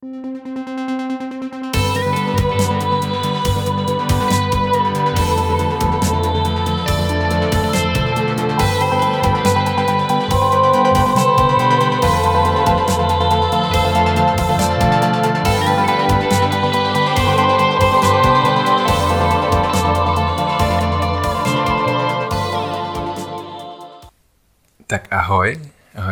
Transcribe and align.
Tak 0.00 0.27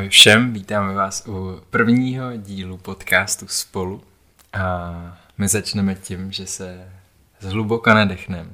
ahoj 0.06 0.10
všem, 0.10 0.52
vítáme 0.52 0.94
vás 0.94 1.26
u 1.26 1.62
prvního 1.70 2.36
dílu 2.36 2.78
podcastu 2.78 3.48
Spolu 3.48 4.04
a 4.52 5.18
my 5.38 5.48
začneme 5.48 5.94
tím, 5.94 6.32
že 6.32 6.46
se 6.46 6.92
zhluboka 7.40 7.94
nadechneme 7.94 8.50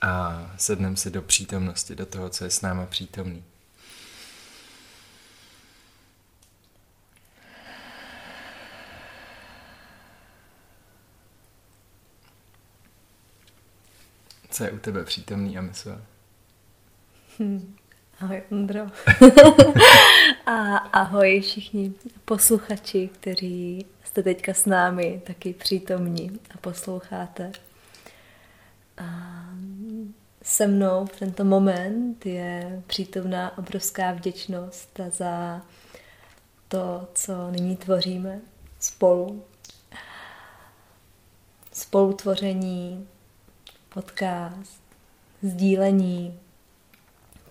a 0.00 0.46
sedneme 0.56 0.96
si 0.96 1.10
do 1.10 1.22
přítomnosti, 1.22 1.94
do 1.94 2.06
toho, 2.06 2.28
co 2.28 2.44
je 2.44 2.50
s 2.50 2.60
náma 2.60 2.86
přítomný. 2.86 3.44
Co 14.50 14.64
je 14.64 14.70
u 14.70 14.78
tebe 14.78 15.04
přítomný 15.04 15.58
a? 15.58 15.64
Hmm. 17.38 17.81
Ahoj 18.22 18.42
Ondro. 18.52 18.86
a 20.46 20.76
ahoj 20.76 21.40
všichni 21.40 21.94
posluchači, 22.24 23.08
kteří 23.08 23.86
jste 24.04 24.22
teďka 24.22 24.54
s 24.54 24.66
námi 24.66 25.22
taky 25.26 25.52
přítomní 25.52 26.40
a 26.54 26.58
posloucháte. 26.58 27.52
A 28.98 29.04
se 30.42 30.66
mnou 30.66 31.06
v 31.06 31.18
tento 31.18 31.44
moment 31.44 32.26
je 32.26 32.82
přítomná 32.86 33.58
obrovská 33.58 34.12
vděčnost 34.12 35.00
za 35.10 35.62
to, 36.68 37.08
co 37.14 37.50
nyní 37.50 37.76
tvoříme 37.76 38.40
spolu. 38.80 39.44
Spolutvoření, 41.72 43.08
podcast, 43.88 44.82
sdílení, 45.42 46.40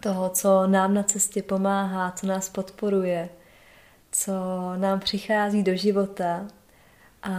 toho, 0.02 0.30
co 0.30 0.68
nám 0.68 0.94
na 0.94 1.04
cestě 1.04 1.44
pomáhá, 1.44 2.12
co 2.12 2.28
nás 2.28 2.50
podporuje, 2.50 3.30
co 4.12 4.34
nám 4.78 5.00
přichází 5.00 5.64
do 5.64 5.76
života 5.76 6.48
a 7.24 7.34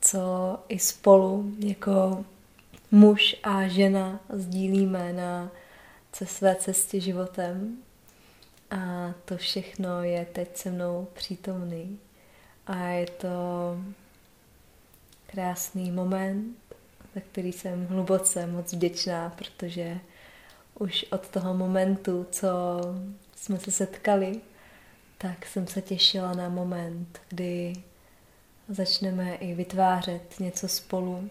co 0.00 0.58
i 0.68 0.78
spolu 0.78 1.52
jako 1.58 2.24
muž 2.90 3.36
a 3.42 3.68
žena 3.68 4.20
sdílíme 4.32 5.12
na 5.12 5.50
své 6.24 6.54
cestě 6.54 7.00
životem. 7.00 7.76
A 8.70 9.12
to 9.24 9.36
všechno 9.36 10.02
je 10.02 10.26
teď 10.32 10.56
se 10.56 10.70
mnou 10.70 11.08
přítomný. 11.12 11.98
A 12.66 12.76
je 12.76 13.06
to 13.06 13.28
krásný 15.26 15.90
moment, 15.90 16.56
za 17.14 17.20
který 17.20 17.52
jsem 17.52 17.86
hluboce 17.86 18.46
moc 18.46 18.72
vděčná, 18.72 19.30
protože 19.30 20.00
už 20.80 21.04
od 21.10 21.28
toho 21.28 21.54
momentu, 21.54 22.26
co 22.30 22.48
jsme 23.36 23.58
se 23.58 23.70
setkali, 23.70 24.40
tak 25.18 25.46
jsem 25.46 25.66
se 25.66 25.82
těšila 25.82 26.32
na 26.32 26.48
moment, 26.48 27.20
kdy 27.28 27.72
začneme 28.68 29.34
i 29.34 29.54
vytvářet 29.54 30.40
něco 30.40 30.68
spolu, 30.68 31.30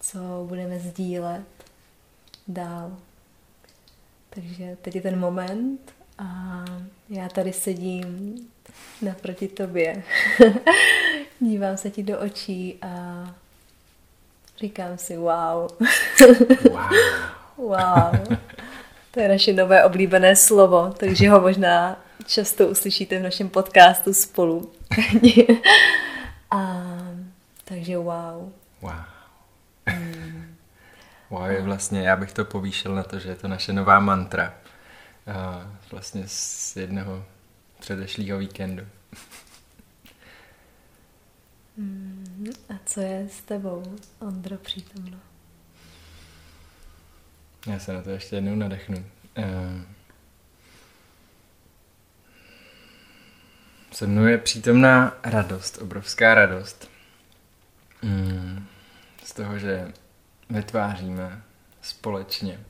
co 0.00 0.18
budeme 0.48 0.78
sdílet 0.78 1.46
dál. 2.48 2.96
Takže 4.30 4.76
teď 4.82 4.94
je 4.94 5.00
ten 5.00 5.18
moment 5.18 5.92
a 6.18 6.64
já 7.08 7.28
tady 7.28 7.52
sedím 7.52 8.34
naproti 9.02 9.48
tobě. 9.48 10.02
Dívám 11.40 11.76
se 11.76 11.90
ti 11.90 12.02
do 12.02 12.20
očí 12.20 12.78
a 12.82 13.24
říkám 14.58 14.98
si 14.98 15.16
wow. 15.16 15.68
wow. 16.70 16.90
wow. 17.56 18.38
To 19.10 19.20
je 19.20 19.28
naše 19.28 19.52
nové 19.52 19.84
oblíbené 19.84 20.36
slovo, 20.36 20.94
takže 20.98 21.30
ho 21.30 21.40
možná 21.40 22.04
často 22.26 22.68
uslyšíte 22.68 23.18
v 23.18 23.22
našem 23.22 23.48
podcastu 23.48 24.14
spolu. 24.14 24.72
A, 26.50 26.82
takže 27.64 27.98
wow. 27.98 28.52
Wow. 28.82 28.92
Hmm. 29.86 30.56
Wow 31.30 31.50
je 31.50 31.62
vlastně, 31.62 32.02
já 32.02 32.16
bych 32.16 32.32
to 32.32 32.44
povýšil 32.44 32.94
na 32.94 33.02
to, 33.02 33.18
že 33.18 33.28
je 33.28 33.36
to 33.36 33.48
naše 33.48 33.72
nová 33.72 34.00
mantra. 34.00 34.54
A 35.26 35.70
vlastně 35.90 36.22
z 36.26 36.76
jednoho 36.76 37.24
předešlého 37.80 38.38
víkendu. 38.38 38.86
Hmm. 41.78 42.52
A 42.68 42.72
co 42.86 43.00
je 43.00 43.28
s 43.30 43.40
tebou, 43.40 43.82
Ondro, 44.18 44.56
přítomno? 44.56 45.18
Já 47.68 47.78
se 47.78 47.92
na 47.92 48.02
to 48.02 48.10
ještě 48.10 48.36
jednou 48.36 48.54
nadechnu. 48.54 49.04
Uh, 49.38 49.44
se 53.92 54.06
mnou 54.06 54.24
je 54.24 54.38
přítomná 54.38 55.16
radost, 55.22 55.78
obrovská 55.78 56.34
radost. 56.34 56.90
Mm, 58.02 58.66
z 59.24 59.32
toho, 59.32 59.58
že 59.58 59.92
vytváříme 60.50 61.42
společně 61.82 62.60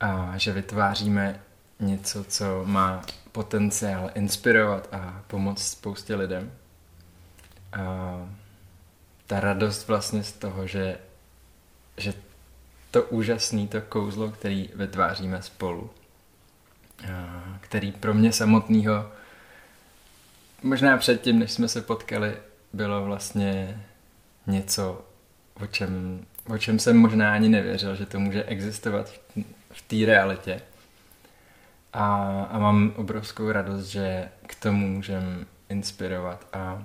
a 0.00 0.32
že 0.36 0.52
vytváříme 0.52 1.40
něco, 1.80 2.24
co 2.24 2.64
má 2.64 3.02
potenciál 3.32 4.10
inspirovat 4.14 4.88
a 4.92 5.22
pomoct 5.26 5.62
spoustě 5.62 6.14
lidem. 6.14 6.52
A 7.72 8.16
ta 9.26 9.40
radost 9.40 9.88
vlastně 9.88 10.24
z 10.24 10.32
toho, 10.32 10.66
že, 10.66 10.98
že 11.96 12.12
to 12.90 13.02
úžasné, 13.02 13.66
to 13.66 13.80
kouzlo, 13.80 14.30
který 14.30 14.70
vytváříme 14.74 15.42
spolu. 15.42 15.90
Který 17.60 17.92
pro 17.92 18.14
mě 18.14 18.32
samotného, 18.32 19.12
možná 20.62 20.96
předtím, 20.96 21.38
než 21.38 21.52
jsme 21.52 21.68
se 21.68 21.82
potkali, 21.82 22.36
bylo 22.72 23.04
vlastně 23.04 23.80
něco, 24.46 25.04
o 25.54 25.66
čem, 25.66 26.24
o 26.46 26.58
čem 26.58 26.78
jsem 26.78 26.96
možná 26.96 27.34
ani 27.34 27.48
nevěřil, 27.48 27.96
že 27.96 28.06
to 28.06 28.20
může 28.20 28.44
existovat 28.44 29.20
v 29.72 29.82
té 29.82 30.06
realitě. 30.06 30.62
A, 31.92 32.26
a 32.50 32.58
mám 32.58 32.92
obrovskou 32.96 33.52
radost, 33.52 33.86
že 33.86 34.28
k 34.46 34.54
tomu 34.54 34.86
můžem 34.88 35.46
inspirovat 35.68 36.46
a 36.52 36.84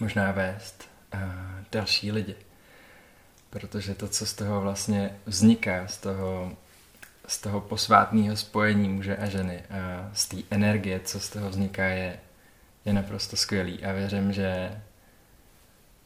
možná 0.00 0.30
vést 0.30 0.88
a 1.12 1.18
další 1.72 2.12
lidi 2.12 2.36
protože 3.50 3.94
to, 3.94 4.08
co 4.08 4.26
z 4.26 4.34
toho 4.34 4.60
vlastně 4.60 5.16
vzniká, 5.26 5.86
z 5.86 5.98
toho, 5.98 6.52
z 7.26 7.38
toho 7.38 7.60
posvátného 7.60 8.36
spojení 8.36 8.88
muže 8.88 9.16
a 9.16 9.26
ženy 9.26 9.62
a 9.70 10.10
z 10.14 10.28
té 10.28 10.36
energie, 10.50 11.00
co 11.00 11.20
z 11.20 11.30
toho 11.30 11.50
vzniká, 11.50 11.84
je, 11.84 12.18
je 12.84 12.92
naprosto 12.92 13.36
skvělý 13.36 13.84
a 13.84 13.92
věřím, 13.92 14.32
že 14.32 14.80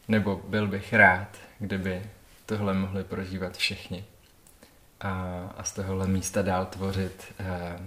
nebo 0.09 0.43
byl 0.49 0.67
bych 0.67 0.93
rád, 0.93 1.29
kdyby 1.59 2.03
tohle 2.47 2.75
mohli 2.75 3.05
prožívat 3.05 3.57
všichni 3.57 4.05
a, 5.01 5.11
a 5.57 5.65
z 5.65 5.73
tohohle 5.73 6.07
místa 6.07 6.43
dál 6.43 6.67
tvořit 6.67 7.25
a, 7.39 7.81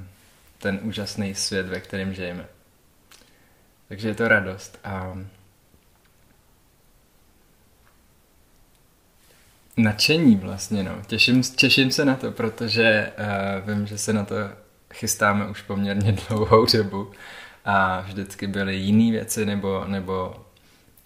ten 0.57 0.79
úžasný 0.83 1.35
svět, 1.35 1.67
ve 1.67 1.79
kterém 1.79 2.13
žijeme. 2.13 2.45
Takže 3.87 4.07
je 4.07 4.15
to 4.15 4.27
radost 4.27 4.79
a 4.83 5.17
nadšení 9.77 10.35
vlastně, 10.35 10.83
no. 10.83 10.91
Těším, 11.07 11.43
těším 11.43 11.91
se 11.91 12.05
na 12.05 12.15
to, 12.15 12.31
protože 12.31 13.11
uh, 13.19 13.69
vím, 13.69 13.87
že 13.87 13.97
se 13.97 14.13
na 14.13 14.25
to 14.25 14.35
chystáme 14.93 15.47
už 15.47 15.61
poměrně 15.61 16.11
dlouhou 16.27 16.65
dobu 16.73 17.11
a 17.65 18.01
vždycky 18.01 18.47
byly 18.47 18.75
jiné 18.75 19.11
věci, 19.11 19.45
nebo, 19.45 19.85
nebo 19.87 20.45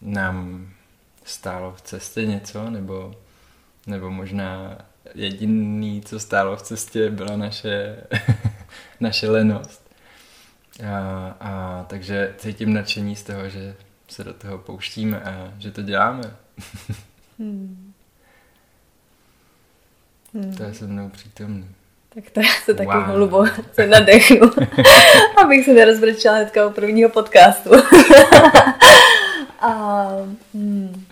nám 0.01 0.67
stálo 1.23 1.73
v 1.77 1.81
cestě 1.81 2.25
něco, 2.25 2.69
nebo, 2.69 3.15
nebo 3.87 4.11
možná 4.11 4.77
jediný, 5.15 6.01
co 6.01 6.19
stálo 6.19 6.57
v 6.57 6.61
cestě, 6.61 7.09
byla 7.09 7.37
naše, 7.37 7.97
naše 8.99 9.29
lenost. 9.29 9.91
A, 10.87 11.35
a 11.39 11.83
takže 11.89 12.35
cítím 12.37 12.73
nadšení 12.73 13.15
z 13.15 13.23
toho, 13.23 13.49
že 13.49 13.75
se 14.07 14.23
do 14.23 14.33
toho 14.33 14.57
pouštíme 14.57 15.21
a 15.21 15.53
že 15.57 15.71
to 15.71 15.81
děláme. 15.81 16.23
hmm. 17.39 17.90
Hmm. 20.33 20.55
To 20.55 20.63
je 20.63 20.73
se 20.73 20.87
mnou 20.87 21.09
přítomný. 21.09 21.67
Tak 22.15 22.29
to 22.29 22.39
já 22.39 22.49
se 22.65 22.73
taky 22.73 22.97
wow. 22.97 23.03
hluboce 23.03 23.87
nadechnu, 23.87 24.51
abych 25.43 25.65
se 25.65 25.73
nerozbrčela 25.73 26.35
hnedka 26.35 26.67
u 26.67 26.69
prvního 26.69 27.09
podcastu. 27.09 27.69
A, 29.59 30.07
hmm. 30.53 31.05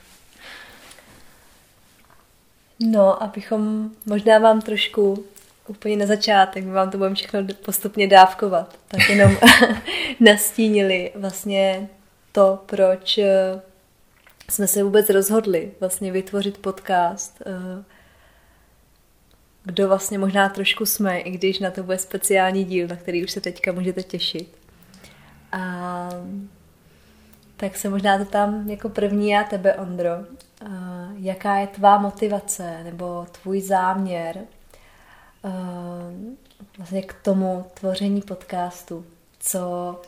No, 2.79 3.23
abychom 3.23 3.89
možná 4.05 4.39
vám 4.39 4.61
trošku 4.61 5.25
úplně 5.67 5.97
na 5.97 6.05
začátek, 6.05 6.65
my 6.65 6.71
vám 6.71 6.91
to 6.91 6.97
budeme 6.97 7.15
všechno 7.15 7.39
postupně 7.65 8.07
dávkovat, 8.07 8.79
tak 8.87 9.09
jenom 9.09 9.37
nastínili 10.19 11.11
vlastně 11.15 11.89
to, 12.31 12.63
proč 12.65 13.17
eh, 13.17 13.61
jsme 14.49 14.67
se 14.67 14.83
vůbec 14.83 15.09
rozhodli 15.09 15.71
vlastně 15.79 16.11
vytvořit 16.11 16.57
podcast, 16.57 17.41
eh, 17.45 17.83
kdo 19.63 19.87
vlastně 19.87 20.17
možná 20.17 20.49
trošku 20.49 20.85
jsme, 20.85 21.19
i 21.19 21.31
když 21.31 21.59
na 21.59 21.71
to 21.71 21.83
bude 21.83 21.97
speciální 21.97 22.65
díl, 22.65 22.87
na 22.87 22.95
který 22.95 23.23
už 23.23 23.31
se 23.31 23.41
teďka 23.41 23.71
můžete 23.71 24.03
těšit. 24.03 24.57
A 25.51 26.09
tak 27.57 27.77
se 27.77 27.89
možná 27.89 28.17
to 28.17 28.25
tam 28.25 28.69
jako 28.69 28.89
první 28.89 29.29
já 29.29 29.43
tebe, 29.43 29.73
Ondro. 29.73 30.11
A 30.65 31.07
jaká 31.15 31.57
je 31.57 31.67
tvá 31.67 31.97
motivace 31.97 32.83
nebo 32.83 33.27
tvůj 33.41 33.61
záměr 33.61 34.39
vlastně 36.77 37.01
k 37.01 37.13
tomu 37.13 37.65
tvoření 37.73 38.21
podcastu? 38.21 39.05
Co, 39.39 40.01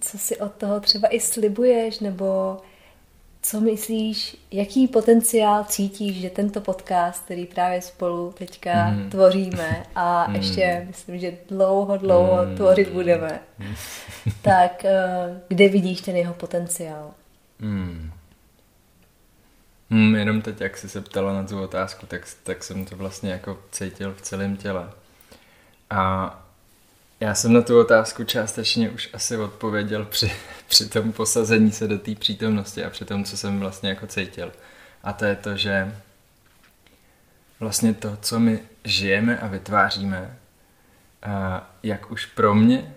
co 0.00 0.18
si 0.18 0.36
od 0.36 0.52
toho 0.52 0.80
třeba 0.80 1.08
i 1.08 1.20
slibuješ 1.20 2.00
nebo 2.00 2.56
co 3.42 3.60
myslíš, 3.60 4.36
jaký 4.50 4.88
potenciál 4.88 5.64
cítíš, 5.64 6.20
že 6.20 6.30
tento 6.30 6.60
podcast, 6.60 7.24
který 7.24 7.46
právě 7.46 7.82
spolu 7.82 8.34
teďka 8.38 8.90
mm. 8.90 9.10
tvoříme 9.10 9.86
a 9.94 10.28
mm. 10.28 10.34
ještě 10.34 10.84
myslím, 10.86 11.18
že 11.18 11.32
dlouho, 11.48 11.96
dlouho 11.96 12.46
mm. 12.46 12.56
tvořit 12.56 12.88
budeme, 12.88 13.40
tak 14.42 14.84
uh, 14.84 15.36
kde 15.48 15.68
vidíš 15.68 16.00
ten 16.00 16.16
jeho 16.16 16.34
potenciál? 16.34 17.10
Mm. 17.58 18.10
Hmm, 19.90 20.14
jenom 20.14 20.42
teď, 20.42 20.60
jak 20.60 20.76
jsi 20.76 20.88
se 20.88 21.00
ptala 21.00 21.32
na 21.32 21.44
tu 21.44 21.62
otázku, 21.62 22.06
tak, 22.06 22.28
tak 22.42 22.64
jsem 22.64 22.84
to 22.84 22.96
vlastně 22.96 23.30
jako 23.30 23.58
cítil 23.70 24.14
v 24.14 24.20
celém 24.20 24.56
těle. 24.56 24.90
A 25.90 26.41
já 27.22 27.34
jsem 27.34 27.52
na 27.52 27.62
tu 27.62 27.80
otázku 27.80 28.24
částečně 28.24 28.90
už 28.90 29.10
asi 29.12 29.36
odpověděl 29.36 30.04
při, 30.04 30.32
při 30.68 30.88
tom 30.88 31.12
posazení 31.12 31.72
se 31.72 31.88
do 31.88 31.98
té 31.98 32.14
přítomnosti 32.14 32.84
a 32.84 32.90
při 32.90 33.04
tom, 33.04 33.24
co 33.24 33.36
jsem 33.36 33.60
vlastně 33.60 33.88
jako 33.88 34.06
cítil. 34.06 34.52
A 35.02 35.12
to 35.12 35.24
je 35.24 35.36
to, 35.36 35.56
že 35.56 35.96
vlastně 37.60 37.94
to, 37.94 38.16
co 38.22 38.40
my 38.40 38.60
žijeme 38.84 39.38
a 39.38 39.46
vytváříme, 39.46 40.38
a 41.22 41.66
jak 41.82 42.10
už 42.10 42.26
pro 42.26 42.54
mě, 42.54 42.94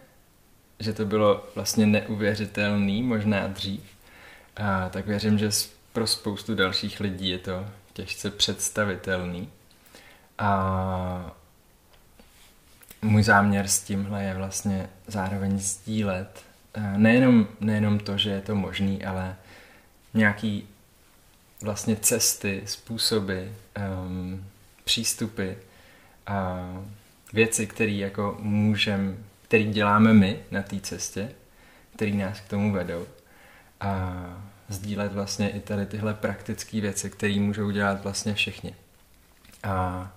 že 0.79 0.93
to 0.93 1.05
bylo 1.05 1.49
vlastně 1.55 1.85
neuvěřitelný, 1.85 3.03
možná 3.03 3.47
dřív, 3.47 3.81
a 4.55 4.89
tak 4.89 5.07
věřím, 5.07 5.37
že 5.37 5.49
pro 5.93 6.07
spoustu 6.07 6.55
dalších 6.55 6.99
lidí 6.99 7.29
je 7.29 7.39
to 7.39 7.65
těžce 7.93 8.31
představitelný. 8.31 9.49
A 10.37 11.35
můj 13.05 13.23
záměr 13.23 13.67
s 13.67 13.79
tímhle 13.79 14.23
je 14.23 14.33
vlastně 14.33 14.89
zároveň 15.07 15.59
sdílet 15.59 16.43
eh, 16.73 16.97
nejenom, 16.97 17.47
nejenom 17.59 17.99
to, 17.99 18.17
že 18.17 18.29
je 18.29 18.41
to 18.41 18.55
možný, 18.55 19.05
ale 19.05 19.35
nějaký 20.13 20.67
vlastně 21.61 21.95
cesty, 21.95 22.61
způsoby, 22.65 23.39
um, 24.05 24.45
přístupy 24.83 25.49
a 26.27 26.67
věci, 27.33 27.67
které 27.67 27.91
jako 27.91 28.37
můžem, 28.39 29.17
který 29.43 29.71
děláme 29.71 30.13
my 30.13 30.39
na 30.51 30.61
té 30.61 30.79
cestě, 30.79 31.31
které 31.95 32.11
nás 32.11 32.39
k 32.39 32.49
tomu 32.49 32.71
vedou. 32.71 33.07
A 33.81 34.13
sdílet 34.69 35.13
vlastně 35.13 35.49
i 35.49 35.59
tady 35.59 35.85
tyhle 35.85 36.13
praktické 36.13 36.81
věci, 36.81 37.09
které 37.09 37.39
můžou 37.39 37.71
dělat 37.71 38.03
vlastně 38.03 38.33
všichni. 38.33 38.75
A 39.63 40.11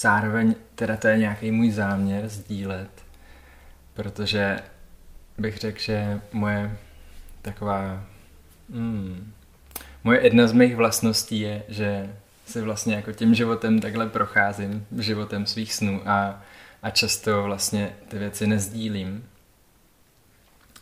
zároveň 0.00 0.54
teda 0.74 0.96
to 0.96 1.08
je 1.08 1.18
nějaký 1.18 1.50
můj 1.50 1.70
záměr 1.70 2.28
sdílet, 2.28 2.90
protože 3.94 4.58
bych 5.38 5.58
řekl, 5.58 5.80
že 5.80 6.20
moje 6.32 6.76
taková 7.42 8.04
hmm, 8.74 9.32
moje 10.04 10.24
jedna 10.24 10.46
z 10.46 10.52
mých 10.52 10.76
vlastností 10.76 11.40
je, 11.40 11.62
že 11.68 12.16
si 12.46 12.60
vlastně 12.60 12.94
jako 12.94 13.12
tím 13.12 13.34
životem 13.34 13.80
takhle 13.80 14.06
procházím, 14.06 14.86
životem 14.98 15.46
svých 15.46 15.74
snů 15.74 16.02
a, 16.06 16.42
a 16.82 16.90
často 16.90 17.42
vlastně 17.42 17.92
ty 18.08 18.18
věci 18.18 18.46
nezdílím 18.46 19.24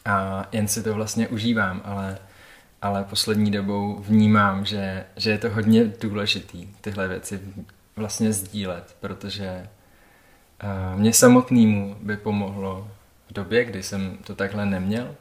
a 0.04 0.46
jen 0.52 0.68
si 0.68 0.82
to 0.82 0.94
vlastně 0.94 1.28
užívám, 1.28 1.82
ale, 1.84 2.18
ale 2.82 3.04
poslední 3.04 3.50
dobou 3.50 3.98
vnímám, 3.98 4.64
že, 4.64 5.04
že 5.16 5.30
je 5.30 5.38
to 5.38 5.50
hodně 5.50 5.84
důležitý 5.84 6.68
tyhle 6.80 7.08
věci 7.08 7.40
vlastně 7.98 8.32
sdílet, 8.32 8.96
protože 9.00 9.68
uh, 10.64 11.00
mě 11.00 11.12
samotnému 11.12 11.96
by 12.00 12.16
pomohlo 12.16 12.90
v 13.30 13.32
době, 13.32 13.64
kdy 13.64 13.82
jsem 13.82 14.18
to 14.24 14.34
takhle 14.34 14.66
neměl, 14.66 15.14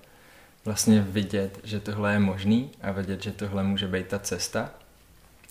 vlastně 0.65 1.01
vidět, 1.01 1.59
že 1.63 1.79
tohle 1.79 2.13
je 2.13 2.19
možný 2.19 2.71
a 2.81 2.91
vidět, 2.91 3.23
že 3.23 3.31
tohle 3.31 3.63
může 3.63 3.87
být 3.87 4.07
ta 4.07 4.19
cesta 4.19 4.69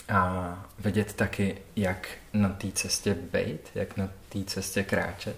a 0.08 0.64
vidět 0.78 1.12
taky, 1.12 1.58
jak 1.76 2.08
na 2.32 2.48
té 2.48 2.72
cestě 2.72 3.14
být, 3.14 3.60
jak 3.74 3.96
na 3.96 4.08
té 4.28 4.44
cestě 4.44 4.82
kráčet. 4.82 5.36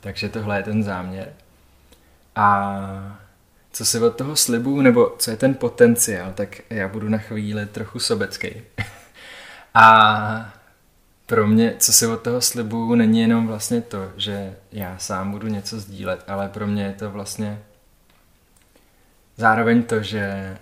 Takže 0.00 0.28
tohle 0.28 0.56
je 0.56 0.62
ten 0.62 0.82
záměr. 0.82 1.32
A 2.36 3.18
co 3.72 3.84
si 3.84 3.98
od 3.98 4.16
toho 4.16 4.36
slibu, 4.36 4.80
nebo 4.80 5.16
co 5.18 5.30
je 5.30 5.36
ten 5.36 5.54
potenciál, 5.54 6.32
tak 6.32 6.60
já 6.70 6.88
budu 6.88 7.08
na 7.08 7.18
chvíli 7.18 7.66
trochu 7.66 7.98
sobecký. 7.98 8.62
a 9.74 10.52
pro 11.30 11.46
mě, 11.46 11.74
co 11.78 11.92
si 11.92 12.06
od 12.06 12.22
toho 12.22 12.40
slibuju, 12.40 12.94
není 12.94 13.20
jenom 13.20 13.46
vlastně 13.46 13.80
to, 13.80 14.12
že 14.16 14.56
já 14.72 14.98
sám 14.98 15.30
budu 15.30 15.46
něco 15.46 15.80
sdílet, 15.80 16.24
ale 16.26 16.48
pro 16.48 16.66
mě 16.66 16.82
je 16.82 16.92
to 16.92 17.10
vlastně 17.10 17.62
zároveň 19.36 19.82
to, 19.82 20.02
že 20.02 20.56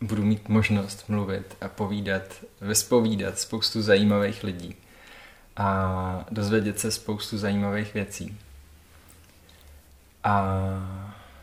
budu 0.00 0.22
mít 0.22 0.48
možnost 0.48 1.08
mluvit 1.08 1.56
a 1.60 1.68
povídat, 1.68 2.22
vyspovídat 2.60 3.38
spoustu 3.38 3.82
zajímavých 3.82 4.44
lidí 4.44 4.76
a 5.56 6.24
dozvědět 6.30 6.80
se 6.80 6.90
spoustu 6.90 7.38
zajímavých 7.38 7.94
věcí. 7.94 8.38
A 10.24 10.54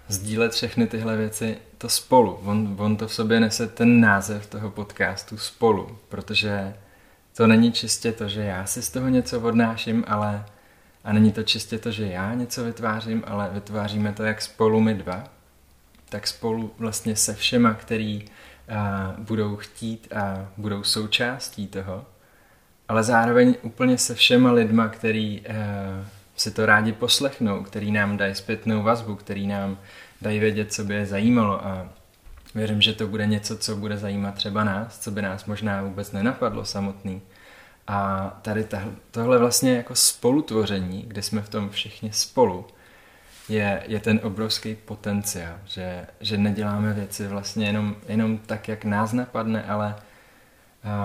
sdílet 0.07 0.51
všechny 0.51 0.87
tyhle 0.87 1.17
věci 1.17 1.57
to 1.77 1.89
spolu. 1.89 2.39
On, 2.43 2.75
on 2.79 2.97
to 2.97 3.07
v 3.07 3.13
sobě 3.13 3.39
nese 3.39 3.67
ten 3.67 4.01
název 4.01 4.45
toho 4.45 4.71
podcastu 4.71 5.37
spolu, 5.37 5.97
protože 6.09 6.73
to 7.35 7.47
není 7.47 7.71
čistě 7.71 8.11
to, 8.11 8.27
že 8.27 8.41
já 8.41 8.65
si 8.65 8.81
z 8.81 8.89
toho 8.89 9.09
něco 9.09 9.41
odnáším, 9.41 10.03
ale 10.07 10.45
a 11.03 11.13
není 11.13 11.31
to 11.31 11.43
čistě 11.43 11.79
to, 11.79 11.91
že 11.91 12.07
já 12.07 12.33
něco 12.33 12.63
vytvářím, 12.63 13.23
ale 13.27 13.49
vytváříme 13.53 14.13
to 14.13 14.23
jak 14.23 14.41
spolu 14.41 14.81
my 14.81 14.93
dva, 14.93 15.23
tak 16.09 16.27
spolu 16.27 16.73
vlastně 16.77 17.15
se 17.15 17.33
všema, 17.33 17.73
který 17.73 18.25
a, 18.69 19.15
budou 19.17 19.55
chtít 19.55 20.13
a 20.15 20.47
budou 20.57 20.83
součástí 20.83 21.67
toho, 21.67 22.05
ale 22.87 23.03
zároveň 23.03 23.55
úplně 23.61 23.97
se 23.97 24.15
všema 24.15 24.51
lidma, 24.51 24.87
který 24.87 25.41
a, 25.47 25.53
si 26.35 26.51
to 26.51 26.65
rádi 26.65 26.91
poslechnou, 26.91 27.63
který 27.63 27.91
nám 27.91 28.17
dají 28.17 28.35
zpětnou 28.35 28.83
vazbu, 28.83 29.15
který 29.15 29.47
nám 29.47 29.77
dají 30.21 30.39
vědět, 30.39 30.73
co 30.73 30.83
by 30.83 30.93
je 30.93 31.05
zajímalo 31.05 31.65
a 31.65 31.89
Věřím, 32.55 32.81
že 32.81 32.93
to 32.93 33.07
bude 33.07 33.27
něco, 33.27 33.57
co 33.57 33.75
bude 33.75 33.97
zajímat 33.97 34.35
třeba 34.35 34.63
nás, 34.63 34.99
co 34.99 35.11
by 35.11 35.21
nás 35.21 35.45
možná 35.45 35.81
vůbec 35.81 36.11
nenapadlo 36.11 36.65
samotný. 36.65 37.21
A 37.87 38.29
tady 38.41 38.67
tohle 39.11 39.37
vlastně 39.37 39.75
jako 39.75 39.95
spolutvoření, 39.95 41.03
kde 41.07 41.21
jsme 41.21 41.41
v 41.41 41.49
tom 41.49 41.69
všichni 41.69 42.11
spolu, 42.13 42.65
je, 43.49 43.83
je 43.87 43.99
ten 43.99 44.19
obrovský 44.23 44.75
potenciál, 44.75 45.55
že, 45.65 46.05
že 46.19 46.37
neděláme 46.37 46.93
věci 46.93 47.27
vlastně 47.27 47.65
jenom, 47.65 47.95
jenom 48.07 48.37
tak, 48.37 48.67
jak 48.67 48.85
nás 48.85 49.13
napadne, 49.13 49.63
ale 49.63 49.95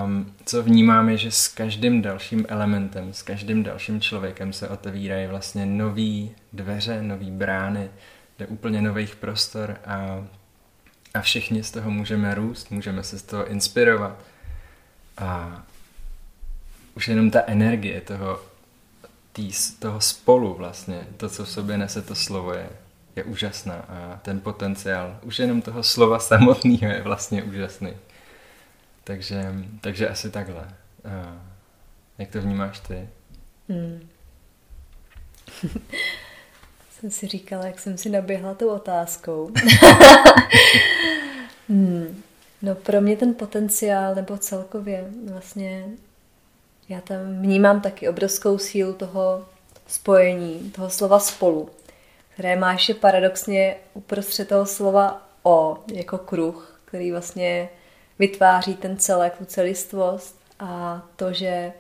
um, 0.05 0.35
co 0.45 0.63
vnímáme, 0.63 1.17
že 1.17 1.31
s 1.31 1.49
každým 1.49 2.03
dalším 2.03 2.47
elementem, 2.49 3.13
s 3.13 3.23
každým 3.23 3.63
dalším 3.63 4.01
člověkem 4.01 4.53
se 4.53 4.69
otevírají 4.69 5.27
vlastně 5.27 5.67
nový 5.67 6.31
dveře, 6.53 7.03
nový 7.03 7.31
brány, 7.31 7.91
do 8.39 8.47
úplně 8.47 8.83
nových 8.83 9.17
prostor 9.17 9.77
a 9.87 10.25
a 11.15 11.21
všichni 11.21 11.65
z 11.65 11.71
toho 11.71 11.91
můžeme 11.91 12.35
růst, 12.35 12.71
můžeme 12.71 13.03
se 13.03 13.19
z 13.19 13.23
toho 13.23 13.47
inspirovat. 13.47 14.25
A 15.19 15.63
už 16.95 17.09
jenom 17.09 17.31
ta 17.31 17.43
energie 17.47 18.01
toho, 18.01 18.41
tý, 19.33 19.51
toho 19.79 20.01
spolu 20.01 20.55
vlastně, 20.55 21.07
to, 21.17 21.29
co 21.29 21.45
v 21.45 21.51
sobě 21.51 21.79
nese 21.79 22.03
to 22.03 22.15
slovo, 22.15 22.53
je, 22.53 22.69
je 23.17 23.25
úžasná 23.25 23.75
a 23.75 24.21
ten 24.23 24.41
potenciál, 24.41 25.19
už 25.23 25.39
jenom 25.39 25.63
toho 25.63 25.83
slova 25.83 26.19
samotného 26.31 26.93
je 26.93 27.03
vlastně 27.03 27.43
úžasný. 27.43 27.93
Takže, 29.05 29.55
takže 29.81 30.09
asi 30.09 30.31
takhle. 30.31 30.69
A 31.05 31.37
jak 32.19 32.31
to 32.31 32.41
vnímáš 32.41 32.81
ty? 32.81 33.09
Hmm. 33.69 34.09
jsem 37.01 37.11
si 37.11 37.27
říkala, 37.27 37.67
jak 37.67 37.79
jsem 37.79 37.99
si 37.99 38.09
naběhla 38.09 38.55
tou 38.55 38.69
otázkou. 38.69 39.49
hmm. 41.69 42.23
No 42.63 42.75
pro 42.75 43.01
mě 43.01 43.17
ten 43.17 43.35
potenciál, 43.35 44.15
nebo 44.15 44.39
celkově 44.39 45.05
vlastně, 45.31 45.85
já 46.89 47.01
tam 47.01 47.43
vnímám 47.43 47.81
taky 47.81 48.09
obrovskou 48.09 48.59
sílu 48.59 48.93
toho 48.93 49.47
spojení, 49.87 50.73
toho 50.75 50.91
slova 50.91 51.19
spolu, 51.19 51.71
které 52.35 52.57
má 52.57 52.73
ještě 52.73 52.95
paradoxně 52.95 53.77
uprostřed 53.95 54.49
toho 54.49 54.67
slova 54.67 55.29
o, 55.43 55.79
jako 55.93 56.19
kruh, 56.19 56.81
který 56.85 57.13
vlastně 57.13 57.69
vytváří 58.19 58.75
ten 58.75 58.97
celek, 58.97 59.39
tu 59.39 59.45
celistvost 59.45 60.39
a 60.61 61.03
to, 61.17 61.33
že 61.33 61.73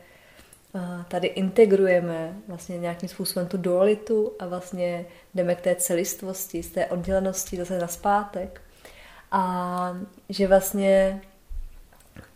tady 1.08 1.26
integrujeme 1.26 2.36
vlastně 2.48 2.78
nějakým 2.78 3.08
způsobem 3.08 3.48
tu 3.48 3.56
dualitu 3.56 4.32
a 4.38 4.46
vlastně 4.46 5.06
jdeme 5.34 5.54
k 5.54 5.60
té 5.60 5.74
celistvosti, 5.74 6.62
z 6.62 6.70
té 6.70 6.86
oddělenosti 6.86 7.56
zase 7.56 7.78
na 7.78 7.86
zpátek. 7.86 8.60
A 9.30 9.98
že 10.28 10.48
vlastně 10.48 11.20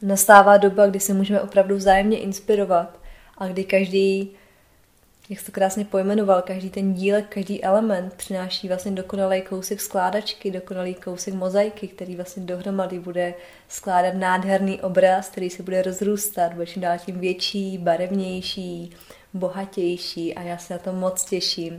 nastává 0.02 0.56
doba, 0.56 0.86
kdy 0.86 1.00
se 1.00 1.14
můžeme 1.14 1.40
opravdu 1.40 1.76
vzájemně 1.76 2.18
inspirovat 2.18 2.98
a 3.38 3.46
kdy 3.46 3.64
každý 3.64 4.30
jak 5.32 5.40
jsi 5.40 5.46
to 5.46 5.52
krásně 5.52 5.84
pojmenoval, 5.84 6.42
každý 6.42 6.70
ten 6.70 6.94
dílek, 6.94 7.26
každý 7.28 7.64
element 7.64 8.14
přináší 8.14 8.68
vlastně 8.68 8.90
dokonalý 8.90 9.42
kousek 9.42 9.80
skládačky, 9.80 10.50
dokonalý 10.50 10.94
kousek 10.94 11.34
mozaiky, 11.34 11.88
který 11.88 12.16
vlastně 12.16 12.42
dohromady 12.42 12.98
bude 12.98 13.34
skládat 13.68 14.14
nádherný 14.14 14.80
obraz, 14.80 15.28
který 15.28 15.50
se 15.50 15.62
bude 15.62 15.82
rozrůstat, 15.82 16.54
bude 16.54 16.66
čím 16.66 16.82
dál 16.82 16.98
tím 16.98 17.20
větší, 17.20 17.78
barevnější, 17.78 18.90
bohatější 19.34 20.34
a 20.34 20.42
já 20.42 20.58
se 20.58 20.74
na 20.74 20.78
to 20.78 20.92
moc 20.92 21.24
těším. 21.24 21.78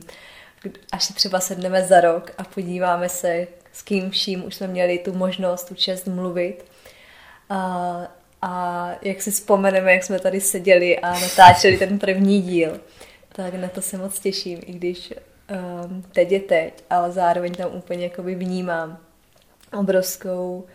Až 0.92 1.04
si 1.04 1.14
třeba 1.14 1.40
sedneme 1.40 1.84
za 1.84 2.02
rok 2.02 2.32
a 2.38 2.44
podíváme 2.44 3.10
se, 3.10 3.48
s 3.74 3.82
kým 3.82 4.10
vším 4.12 4.46
už 4.46 4.56
jsme 4.56 4.68
měli 4.68 4.98
tu 4.98 5.14
možnost, 5.14 5.64
tu 5.64 5.76
čest 5.76 6.08
mluvit. 6.08 6.66
A, 7.50 8.02
a 8.42 8.92
jak 9.02 9.22
si 9.22 9.32
vzpomeneme, 9.32 9.94
jak 9.94 10.04
jsme 10.04 10.20
tady 10.20 10.42
seděli 10.42 11.00
a 11.00 11.20
natáčeli 11.20 11.78
ten 11.78 12.00
první 12.00 12.42
díl 12.42 12.80
tak 13.36 13.54
na 13.54 13.68
to 13.68 13.82
se 13.82 13.98
moc 13.98 14.20
těším, 14.20 14.60
i 14.66 14.74
když 14.74 15.14
um, 15.84 16.02
teď 16.02 16.32
je 16.32 16.40
teď, 16.40 16.84
ale 16.90 17.12
zároveň 17.12 17.54
tam 17.54 17.76
úplně 17.76 18.04
jakoby 18.04 18.36
vnímám 18.36 18.98
obrovskou, 19.80 20.66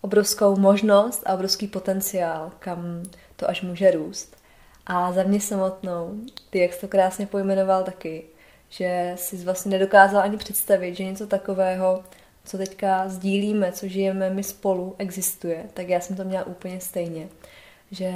obrovskou 0.00 0.56
možnost 0.56 1.22
a 1.26 1.34
obrovský 1.34 1.66
potenciál, 1.66 2.52
kam 2.58 3.02
to 3.36 3.50
až 3.50 3.62
může 3.62 3.90
růst. 3.90 4.36
A 4.86 5.12
za 5.12 5.22
mě 5.22 5.40
samotnou, 5.40 6.14
ty 6.50 6.58
jak 6.58 6.72
jsi 6.72 6.80
to 6.80 6.88
krásně 6.88 7.26
pojmenoval 7.26 7.84
taky, 7.84 8.24
že 8.68 9.12
si 9.16 9.36
vlastně 9.36 9.70
nedokázal 9.70 10.22
ani 10.22 10.36
představit, 10.36 10.94
že 10.94 11.04
něco 11.04 11.26
takového, 11.26 12.04
co 12.44 12.58
teďka 12.58 13.08
sdílíme, 13.08 13.72
co 13.72 13.88
žijeme 13.88 14.30
my 14.30 14.42
spolu, 14.42 14.94
existuje, 14.98 15.64
tak 15.74 15.88
já 15.88 16.00
jsem 16.00 16.16
to 16.16 16.24
měla 16.24 16.46
úplně 16.46 16.80
stejně. 16.80 17.28
Že 17.90 18.12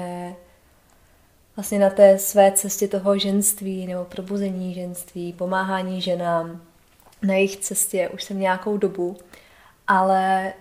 vlastně 1.60 1.78
na 1.78 1.90
té 1.90 2.18
své 2.18 2.52
cestě 2.52 2.88
toho 2.88 3.18
ženství 3.18 3.86
nebo 3.86 4.04
probuzení 4.04 4.74
ženství, 4.74 5.32
pomáhání 5.32 6.00
ženám 6.00 6.62
na 7.22 7.34
jejich 7.34 7.56
cestě 7.56 8.08
už 8.08 8.24
jsem 8.24 8.40
nějakou 8.40 8.76
dobu, 8.76 9.16
ale 9.86 10.52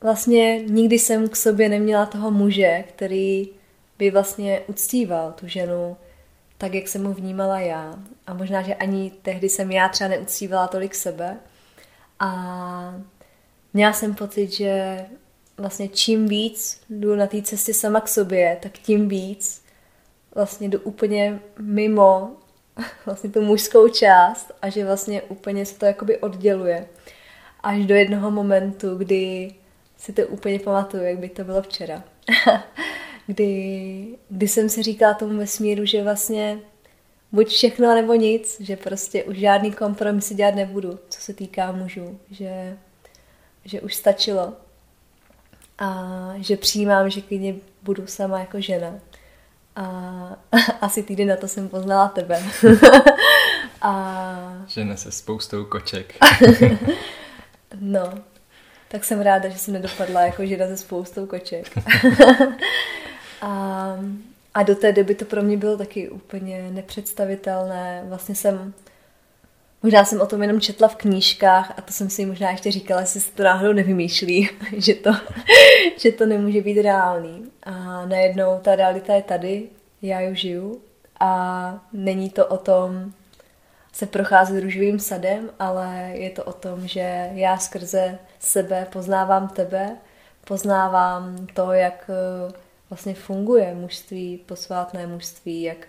vlastně 0.00 0.62
nikdy 0.62 0.98
jsem 0.98 1.28
k 1.28 1.36
sobě 1.36 1.68
neměla 1.68 2.06
toho 2.06 2.30
muže, 2.30 2.84
který 2.88 3.48
by 3.98 4.10
vlastně 4.10 4.60
uctíval 4.66 5.32
tu 5.32 5.48
ženu 5.48 5.96
tak, 6.58 6.74
jak 6.74 6.88
jsem 6.88 7.02
mu 7.02 7.12
vnímala 7.12 7.60
já. 7.60 7.94
A 8.26 8.34
možná, 8.34 8.62
že 8.62 8.74
ani 8.74 9.12
tehdy 9.22 9.48
jsem 9.48 9.70
já 9.70 9.88
třeba 9.88 10.08
neuctívala 10.08 10.68
tolik 10.68 10.94
sebe. 10.94 11.36
A 12.20 12.94
měla 13.72 13.92
jsem 13.92 14.14
pocit, 14.14 14.52
že 14.52 15.04
vlastně 15.58 15.88
čím 15.88 16.28
víc 16.28 16.80
jdu 16.90 17.14
na 17.14 17.26
té 17.26 17.42
cestě 17.42 17.74
sama 17.74 18.00
k 18.00 18.08
sobě, 18.08 18.58
tak 18.62 18.72
tím 18.78 19.08
víc 19.08 19.62
vlastně 20.34 20.68
jdu 20.68 20.80
úplně 20.80 21.40
mimo 21.58 22.36
vlastně 23.06 23.30
tu 23.30 23.40
mužskou 23.40 23.88
část 23.88 24.52
a 24.62 24.68
že 24.68 24.84
vlastně 24.84 25.22
úplně 25.22 25.66
se 25.66 25.78
to 25.78 25.86
jakoby 25.86 26.18
odděluje. 26.18 26.88
Až 27.60 27.86
do 27.86 27.94
jednoho 27.94 28.30
momentu, 28.30 28.96
kdy 28.96 29.54
si 29.96 30.12
to 30.12 30.22
úplně 30.22 30.58
pamatuju, 30.58 31.02
jak 31.02 31.18
by 31.18 31.28
to 31.28 31.44
bylo 31.44 31.62
včera. 31.62 32.04
kdy, 33.26 34.18
kdy 34.28 34.48
jsem 34.48 34.68
si 34.68 34.82
říkala 34.82 35.14
tomu 35.14 35.38
vesmíru, 35.38 35.84
že 35.84 36.02
vlastně 36.02 36.58
buď 37.32 37.48
všechno 37.48 37.94
nebo 37.94 38.14
nic, 38.14 38.60
že 38.60 38.76
prostě 38.76 39.24
už 39.24 39.38
žádný 39.38 39.72
kompromisy 39.72 40.34
dělat 40.34 40.54
nebudu, 40.54 40.98
co 41.08 41.20
se 41.20 41.34
týká 41.34 41.72
mužů, 41.72 42.18
že, 42.30 42.78
že 43.64 43.80
už 43.80 43.94
stačilo 43.94 44.52
a 45.78 46.32
že 46.36 46.56
přijímám, 46.56 47.10
že 47.10 47.20
klidně 47.20 47.54
budu 47.82 48.06
sama 48.06 48.38
jako 48.38 48.60
žena. 48.60 48.94
A 49.76 50.36
asi 50.80 51.02
týden 51.02 51.28
na 51.28 51.36
to 51.36 51.48
jsem 51.48 51.68
poznala 51.68 52.08
tebe. 52.08 52.42
a... 53.82 54.64
Žena 54.66 54.96
se 54.96 55.12
spoustou 55.12 55.64
koček. 55.64 56.14
no, 57.80 58.14
tak 58.88 59.04
jsem 59.04 59.20
ráda, 59.20 59.48
že 59.48 59.58
jsem 59.58 59.74
nedopadla 59.74 60.20
jako 60.20 60.46
žena 60.46 60.66
se 60.66 60.76
spoustou 60.76 61.26
koček. 61.26 61.78
a, 63.40 63.96
a 64.54 64.62
do 64.62 64.74
té 64.74 64.92
doby 64.92 65.14
to 65.14 65.24
pro 65.24 65.42
mě 65.42 65.56
bylo 65.56 65.76
taky 65.76 66.08
úplně 66.08 66.70
nepředstavitelné. 66.70 68.04
Vlastně 68.08 68.34
jsem 68.34 68.74
Možná 69.82 70.04
jsem 70.04 70.20
o 70.20 70.26
tom 70.26 70.42
jenom 70.42 70.60
četla 70.60 70.88
v 70.88 70.96
knížkách 70.96 71.74
a 71.76 71.82
to 71.82 71.92
jsem 71.92 72.10
si 72.10 72.26
možná 72.26 72.50
ještě 72.50 72.70
říkala, 72.70 73.00
jestli 73.00 73.20
se 73.20 73.32
to 73.32 73.42
náhodou 73.42 73.72
nevymýšlí, 73.72 74.50
že 74.76 74.94
to, 74.94 75.10
že 75.98 76.12
to 76.12 76.26
nemůže 76.26 76.62
být 76.62 76.82
reálný. 76.82 77.50
A 77.62 78.06
najednou 78.06 78.58
ta 78.62 78.76
realita 78.76 79.14
je 79.14 79.22
tady, 79.22 79.68
já 80.02 80.20
ji 80.20 80.36
žiju 80.36 80.80
a 81.20 81.84
není 81.92 82.30
to 82.30 82.46
o 82.46 82.56
tom 82.56 83.12
se 83.92 84.06
procházet 84.06 84.62
růžovým 84.62 84.98
sadem, 84.98 85.50
ale 85.58 86.10
je 86.12 86.30
to 86.30 86.44
o 86.44 86.52
tom, 86.52 86.88
že 86.88 87.30
já 87.32 87.58
skrze 87.58 88.18
sebe 88.38 88.86
poznávám 88.92 89.48
tebe, 89.48 89.96
poznávám 90.44 91.46
to, 91.54 91.72
jak 91.72 92.10
eh, 92.10 92.52
vlastně 92.90 93.14
funguje 93.14 93.74
mužství, 93.74 94.40
posvátné 94.46 95.06
mužství, 95.06 95.62
jak 95.62 95.86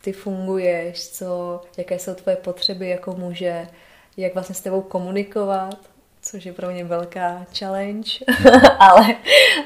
ty 0.00 0.12
funguješ, 0.12 1.08
co, 1.08 1.60
jaké 1.76 1.98
jsou 1.98 2.14
tvoje 2.14 2.36
potřeby 2.36 2.88
jako 2.88 3.12
muže, 3.12 3.68
jak 4.16 4.34
vlastně 4.34 4.54
s 4.54 4.60
tebou 4.60 4.80
komunikovat, 4.80 5.78
což 6.22 6.46
je 6.46 6.52
pro 6.52 6.70
mě 6.70 6.84
velká 6.84 7.46
challenge, 7.58 8.10
ale, 8.78 9.16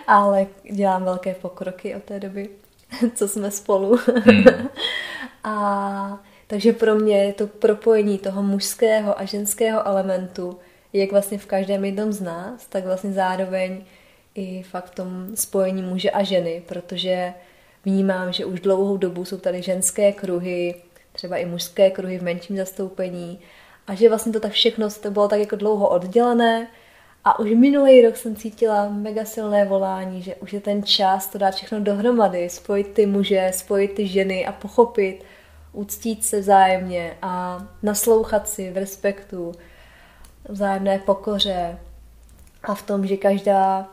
ale 0.07 0.47
dělám 0.73 1.05
velké 1.05 1.35
pokroky 1.35 1.95
od 1.95 2.05
té 2.05 2.21
doby, 2.21 2.49
co 3.15 3.29
jsme 3.29 3.51
spolu. 3.51 3.99
Hmm. 4.25 4.45
a 5.45 6.23
takže 6.47 6.73
pro 6.73 6.95
mě 6.95 7.25
je 7.25 7.33
to 7.33 7.47
propojení 7.47 8.19
toho 8.19 8.43
mužského 8.43 9.21
a 9.21 9.25
ženského 9.25 9.87
elementu, 9.87 10.59
jak 10.93 11.13
vlastně 11.13 11.39
v 11.39 11.47
každém 11.47 11.85
jednom 11.85 12.13
z 12.13 12.21
nás, 12.21 12.67
tak 12.67 12.85
vlastně 12.85 13.13
zároveň 13.13 13.85
i 14.35 14.63
fakt 14.63 14.87
v 14.87 14.95
tom 14.95 15.37
spojení 15.37 15.83
muže 15.83 16.11
a 16.11 16.23
ženy, 16.23 16.63
protože 16.67 17.35
vnímám, 17.85 18.33
že 18.33 18.45
už 18.45 18.61
dlouhou 18.61 18.97
dobu 18.97 19.25
jsou 19.25 19.37
tady 19.37 19.63
ženské 19.63 20.13
kruhy, 20.13 20.75
třeba 21.13 21.37
i 21.37 21.47
mužské 21.47 21.91
kruhy 21.91 22.19
v 22.19 22.23
menším 22.23 22.57
zastoupení 22.57 23.41
a 23.87 23.95
že 23.95 24.09
vlastně 24.09 24.33
to 24.33 24.41
tak 24.41 24.53
všechno 24.53 24.89
to 24.91 25.11
bylo 25.11 25.29
tak 25.29 25.41
jako 25.41 25.57
dlouho 25.57 25.89
oddělené. 25.89 26.69
A 27.25 27.39
už 27.39 27.51
minulý 27.51 28.03
rok 28.03 28.17
jsem 28.17 28.37
cítila 28.37 28.89
mega 28.89 29.25
silné 29.25 29.65
volání, 29.65 30.23
že 30.23 30.35
už 30.35 30.53
je 30.53 30.61
ten 30.61 30.83
čas 30.83 31.27
to 31.27 31.39
dát 31.39 31.55
všechno 31.55 31.81
dohromady, 31.81 32.51
spojit 32.51 32.89
ty 32.89 33.07
muže, 33.07 33.51
spojit 33.55 33.95
ty 33.95 34.09
ženy 34.09 34.47
a 34.47 34.53
pochopit, 34.53 35.25
uctít 35.73 36.25
se 36.25 36.41
vzájemně 36.41 37.17
a 37.23 37.63
naslouchat 37.83 38.49
si 38.49 38.71
v 38.71 38.77
respektu, 38.77 39.53
vzájemné 40.49 40.99
pokoře 40.99 41.79
a 42.63 42.75
v 42.75 42.83
tom, 42.83 43.07
že 43.07 43.17
každá 43.17 43.89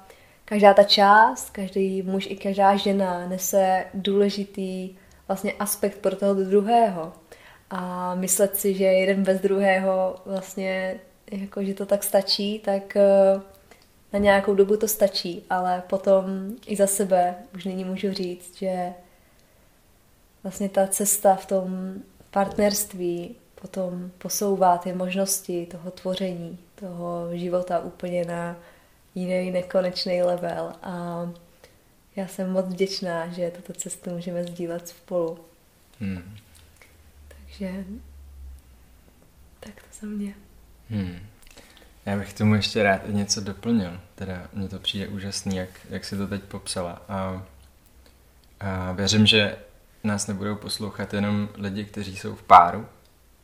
každá 0.50 0.74
ta 0.74 0.84
část, 0.84 1.50
každý 1.50 2.02
muž 2.02 2.28
i 2.32 2.36
každá 2.36 2.76
žena 2.76 3.28
nese 3.28 3.86
důležitý 3.94 4.96
vlastně 5.28 5.54
aspekt 5.54 5.98
pro 5.98 6.16
toho 6.16 6.34
druhého. 6.34 7.14
A 7.70 8.16
myslet 8.16 8.58
si, 8.58 8.74
že 8.74 8.84
jeden 8.84 9.24
bez 9.24 9.42
druhého 9.42 10.16
vlastně 10.26 11.00
jako, 11.32 11.64
že 11.64 11.74
to 11.74 11.86
tak 11.86 12.04
stačí, 12.04 12.60
tak 12.60 12.96
eh, 12.96 13.42
na 14.14 14.20
nějakou 14.20 14.56
dobu 14.56 14.78
to 14.78 14.88
stačí, 14.88 15.46
ale 15.50 15.84
potom 15.90 16.26
i 16.68 16.76
za 16.76 16.88
sebe 16.88 17.36
už 17.56 17.66
nyní 17.66 17.84
můžu 17.84 18.14
říct, 18.14 18.58
že 18.58 18.94
vlastně 20.44 20.70
ta 20.70 20.88
cesta 20.88 21.36
v 21.36 21.46
tom 21.46 21.94
partnerství 22.32 23.36
potom 23.62 24.12
posouvá 24.18 24.78
ty 24.78 24.94
možnosti 24.94 25.68
toho 25.72 25.92
tvoření, 25.92 26.58
toho 26.76 27.30
života 27.32 27.80
úplně 27.80 28.26
na 28.26 28.56
jiný 29.16 29.52
nekonečný 29.52 30.24
level 30.24 30.74
a 30.84 31.26
já 32.16 32.28
jsem 32.28 32.52
moc 32.52 32.66
vděčná, 32.66 33.28
že 33.28 33.52
tuto 33.52 33.74
cestu 33.74 34.10
můžeme 34.10 34.44
sdílet 34.44 34.88
spolu. 34.88 35.40
Hmm. 36.00 36.38
Takže 37.28 37.86
Tak 39.60 39.74
to 39.74 39.88
za 40.02 40.08
mě. 40.08 40.34
Hmm. 40.90 41.20
Já 42.06 42.18
bych 42.18 42.34
tomu 42.34 42.56
ještě 42.56 42.84
rád 42.84 43.02
něco 43.08 43.42
doplnil. 43.42 44.00
Teda 44.16 44.48
mně 44.54 44.70
to 44.70 44.80
přijde 44.80 45.08
úžasný, 45.08 45.56
jak, 45.56 45.70
jak 45.90 46.06
si 46.06 46.18
to 46.18 46.28
teď 46.28 46.44
popsala. 46.44 47.02
A, 47.10 47.46
a 48.60 48.92
věřím, 48.92 49.26
že 49.26 49.58
nás 50.04 50.28
nebudou 50.28 50.56
poslouchat 50.56 51.14
jenom 51.14 51.50
lidi, 51.56 51.86
kteří 51.86 52.18
jsou 52.18 52.36
v 52.36 52.44
páru. 52.44 52.88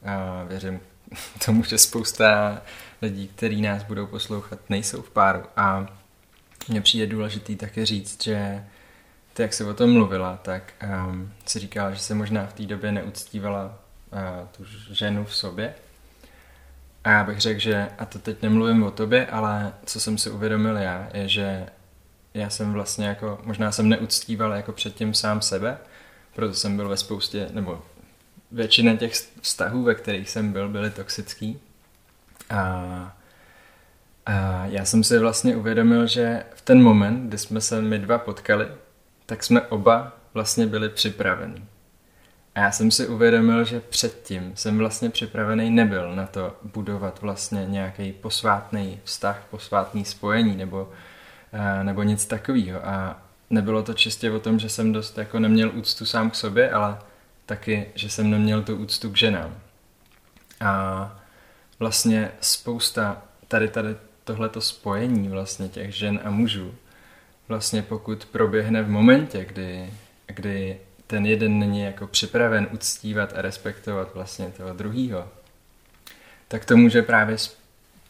A 0.05 0.43
věřím 0.43 0.79
tomu, 1.45 1.63
že 1.63 1.77
spousta 1.77 2.62
lidí, 3.01 3.27
kteří 3.27 3.62
nás 3.62 3.83
budou 3.83 4.07
poslouchat, 4.07 4.59
nejsou 4.69 5.01
v 5.01 5.09
páru. 5.09 5.43
A 5.57 5.88
mně 6.67 6.81
přijde 6.81 7.07
důležitý 7.07 7.55
také 7.55 7.85
říct, 7.85 8.24
že 8.24 8.65
ty, 9.33 9.41
jak 9.41 9.53
se 9.53 9.65
o 9.65 9.74
tom 9.74 9.93
mluvila, 9.93 10.38
tak 10.38 10.74
um, 11.07 11.33
si 11.45 11.59
říkala, 11.59 11.91
že 11.91 12.00
se 12.00 12.15
možná 12.15 12.45
v 12.45 12.53
té 12.53 12.63
době 12.63 12.91
neuctívala 12.91 13.79
uh, 14.12 14.47
tu 14.47 14.63
ženu 14.93 15.25
v 15.25 15.35
sobě. 15.35 15.74
A 17.03 17.09
já 17.09 17.24
bych 17.24 17.41
řekl, 17.41 17.59
že, 17.59 17.88
a 17.97 18.05
to 18.05 18.19
teď 18.19 18.41
nemluvím 18.41 18.83
o 18.83 18.91
tobě, 18.91 19.25
ale 19.25 19.74
co 19.85 20.00
jsem 20.00 20.17
si 20.17 20.29
uvědomil 20.29 20.77
já, 20.77 21.09
je, 21.13 21.29
že 21.29 21.67
já 22.33 22.50
jsem 22.50 22.74
vlastně 22.74 23.07
jako, 23.07 23.39
možná 23.43 23.71
jsem 23.71 23.89
neuctíval 23.89 24.53
jako 24.53 24.71
předtím 24.71 25.13
sám 25.13 25.41
sebe, 25.41 25.77
proto 26.35 26.53
jsem 26.53 26.75
byl 26.75 26.89
ve 26.89 26.97
spoustě, 26.97 27.50
nebo 27.51 27.83
většina 28.51 28.95
těch 28.95 29.13
vztahů, 29.41 29.83
ve 29.83 29.95
kterých 29.95 30.29
jsem 30.29 30.51
byl, 30.53 30.69
byly 30.69 30.89
toxický. 30.89 31.59
A, 32.49 33.17
a 34.25 34.65
já 34.65 34.85
jsem 34.85 35.03
si 35.03 35.19
vlastně 35.19 35.55
uvědomil, 35.55 36.07
že 36.07 36.43
v 36.55 36.61
ten 36.61 36.83
moment, 36.83 37.27
kdy 37.27 37.37
jsme 37.37 37.61
se 37.61 37.81
my 37.81 37.99
dva 37.99 38.17
potkali, 38.17 38.67
tak 39.25 39.43
jsme 39.43 39.61
oba 39.61 40.17
vlastně 40.33 40.67
byli 40.67 40.89
připraveni. 40.89 41.65
A 42.55 42.59
já 42.59 42.71
jsem 42.71 42.91
si 42.91 43.07
uvědomil, 43.07 43.63
že 43.63 43.79
předtím 43.79 44.51
jsem 44.55 44.77
vlastně 44.77 45.09
připravený 45.09 45.69
nebyl 45.69 46.15
na 46.15 46.27
to 46.27 46.55
budovat 46.63 47.21
vlastně 47.21 47.65
nějaký 47.65 48.11
posvátný 48.11 48.99
vztah, 49.03 49.43
posvátný 49.49 50.05
spojení 50.05 50.55
nebo, 50.55 50.89
nebo 51.83 52.03
nic 52.03 52.25
takového. 52.25 52.87
A 52.87 53.21
nebylo 53.49 53.83
to 53.83 53.93
čistě 53.93 54.31
o 54.31 54.39
tom, 54.39 54.59
že 54.59 54.69
jsem 54.69 54.93
dost 54.93 55.17
jako 55.17 55.39
neměl 55.39 55.71
úctu 55.73 56.05
sám 56.05 56.29
k 56.29 56.35
sobě, 56.35 56.71
ale 56.71 56.97
taky, 57.45 57.85
že 57.95 58.09
jsem 58.09 58.29
neměl 58.29 58.63
tu 58.63 58.75
úctu 58.75 59.11
k 59.11 59.15
ženám. 59.15 59.55
A 60.61 61.19
vlastně 61.79 62.31
spousta 62.41 63.21
tady, 63.47 63.67
tady 63.67 63.95
tohleto 64.23 64.61
spojení 64.61 65.29
vlastně 65.29 65.69
těch 65.69 65.95
žen 65.95 66.19
a 66.23 66.31
mužů, 66.31 66.75
vlastně 67.47 67.81
pokud 67.81 68.25
proběhne 68.25 68.83
v 68.83 68.89
momentě, 68.89 69.45
kdy, 69.45 69.93
kdy 70.27 70.79
ten 71.07 71.25
jeden 71.25 71.59
není 71.59 71.81
jako 71.81 72.07
připraven 72.07 72.67
uctívat 72.71 73.33
a 73.37 73.41
respektovat 73.41 74.13
vlastně 74.13 74.45
toho 74.45 74.73
druhýho, 74.73 75.27
tak 76.47 76.65
to 76.65 76.77
může 76.77 77.01
právě 77.01 77.37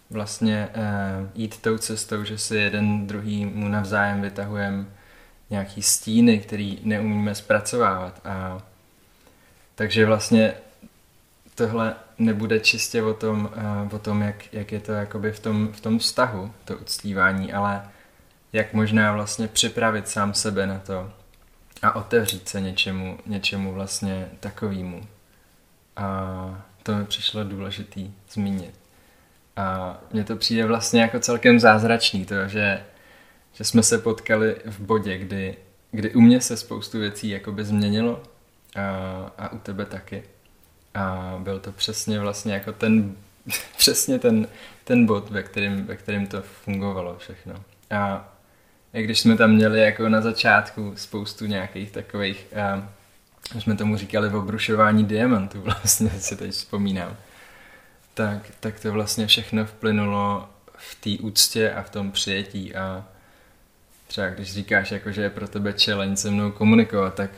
vlastně 0.10 0.70
uh, 0.76 1.30
jít 1.34 1.62
tou 1.62 1.78
cestou, 1.78 2.24
že 2.24 2.38
si 2.38 2.56
jeden 2.56 3.08
druhý 3.08 3.46
mu 3.46 3.68
navzájem 3.68 4.22
vytahujeme 4.22 4.86
nějaký 5.50 5.82
stíny, 5.82 6.40
který 6.40 6.80
neumíme 6.84 7.36
zpracovávat. 7.36 8.22
A 8.26 8.62
takže 9.76 10.06
vlastně 10.06 10.54
tohle 11.56 11.96
nebude 12.18 12.60
čistě 12.60 13.04
o 13.04 13.14
tom, 13.14 13.50
uh, 13.86 13.96
o 13.96 14.00
tom 14.00 14.22
jak, 14.22 14.54
jak 14.54 14.72
je 14.72 14.80
to 14.80 14.92
jakoby 14.92 15.32
v 15.32 15.40
tom, 15.40 15.74
v 15.74 15.82
tom 15.82 16.00
vztahu, 16.00 16.52
to 16.66 16.78
uctívání, 16.78 17.54
ale 17.54 17.90
jak 18.54 18.74
možná 18.74 19.14
vlastně 19.14 19.48
připravit 19.48 20.08
sám 20.08 20.34
sebe 20.34 20.68
na 20.68 20.80
to 20.80 21.12
a 21.82 21.96
otevřít 21.96 22.50
se 22.50 22.62
něčemu, 22.62 23.20
něčemu 23.26 23.74
vlastně 23.74 24.30
takovému. 24.40 25.08
A 25.96 26.66
to 26.84 26.96
mi 26.96 27.06
přišlo 27.06 27.44
důležitý 27.44 28.14
zmínit. 28.30 28.80
A 29.56 29.98
mně 30.14 30.24
to 30.24 30.36
přijde 30.36 30.66
vlastně 30.66 31.02
jako 31.02 31.20
celkem 31.20 31.60
zázračný, 31.60 32.26
to, 32.26 32.48
že, 32.48 32.84
že 33.54 33.64
jsme 33.64 33.84
se 33.84 33.98
potkali 33.98 34.56
v 34.66 34.80
bodě, 34.80 35.18
kdy, 35.18 35.56
kdy 35.92 36.14
u 36.14 36.22
mě 36.22 36.42
se 36.42 36.58
spoustu 36.58 37.00
věcí 37.00 37.30
jakoby 37.30 37.64
změnilo 37.64 38.24
a, 38.76 39.32
a 39.38 39.52
u 39.52 39.58
tebe 39.58 39.86
taky. 39.86 40.24
A 40.94 41.36
byl 41.40 41.60
to 41.60 41.72
přesně 41.72 42.20
vlastně 42.20 42.54
jako 42.54 42.72
ten, 42.72 43.16
přesně 43.78 44.20
ten, 44.20 44.48
ten 44.84 45.06
bod, 45.06 45.30
ve 45.30 45.44
kterým, 45.44 45.86
ve 45.86 45.96
kterým 45.96 46.28
to 46.28 46.42
fungovalo 46.42 47.18
všechno. 47.18 47.56
A 47.92 48.32
i 48.94 49.04
když 49.04 49.20
jsme 49.20 49.38
tam 49.38 49.52
měli 49.52 49.80
jako 49.80 50.10
na 50.10 50.22
začátku 50.22 50.94
spoustu 50.96 51.46
nějakých 51.46 51.92
takových, 51.92 52.48
uh, 53.54 53.60
jsme 53.62 53.76
tomu 53.76 53.98
říkali 53.98 54.30
obrušování 54.30 55.06
diamantů, 55.06 55.62
vlastně 55.66 56.10
si 56.10 56.36
teď 56.36 56.52
vzpomínám, 56.52 57.18
tak, 58.14 58.52
tak 58.60 58.80
to 58.80 58.92
vlastně 58.92 59.28
všechno 59.28 59.66
vplynulo 59.66 60.50
v 60.78 60.96
té 60.96 61.24
úctě 61.24 61.72
a 61.72 61.84
v 61.84 61.90
tom 61.90 62.12
přijetí 62.12 62.76
a 62.76 63.06
třeba 64.08 64.30
když 64.30 64.54
říkáš, 64.54 64.92
jako, 64.92 65.12
že 65.12 65.22
je 65.22 65.30
pro 65.30 65.48
tebe 65.48 65.74
challenge 65.86 66.18
se 66.18 66.32
mnou 66.32 66.52
komunikovat, 66.52 67.16
tak 67.16 67.32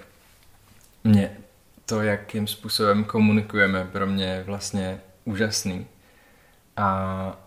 mě 1.08 1.38
to, 1.86 2.02
jakým 2.02 2.48
způsobem 2.48 3.04
komunikujeme, 3.04 3.88
pro 3.92 4.08
mě 4.08 4.26
je 4.26 4.44
vlastně 4.44 5.02
úžasný. 5.26 5.86
A 6.78 7.40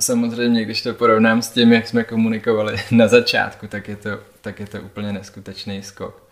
samozřejmě, 0.00 0.64
když 0.64 0.82
to 0.82 0.94
porovnám 0.94 1.42
s 1.42 1.50
tím, 1.50 1.72
jak 1.72 1.88
jsme 1.88 2.04
komunikovali 2.04 2.76
na 2.90 3.08
začátku, 3.08 3.66
tak 3.66 3.88
je 3.88 3.96
to, 3.96 4.10
tak 4.40 4.60
je 4.60 4.66
to 4.66 4.80
úplně 4.80 5.12
neskutečný 5.12 5.82
skok. 5.82 6.22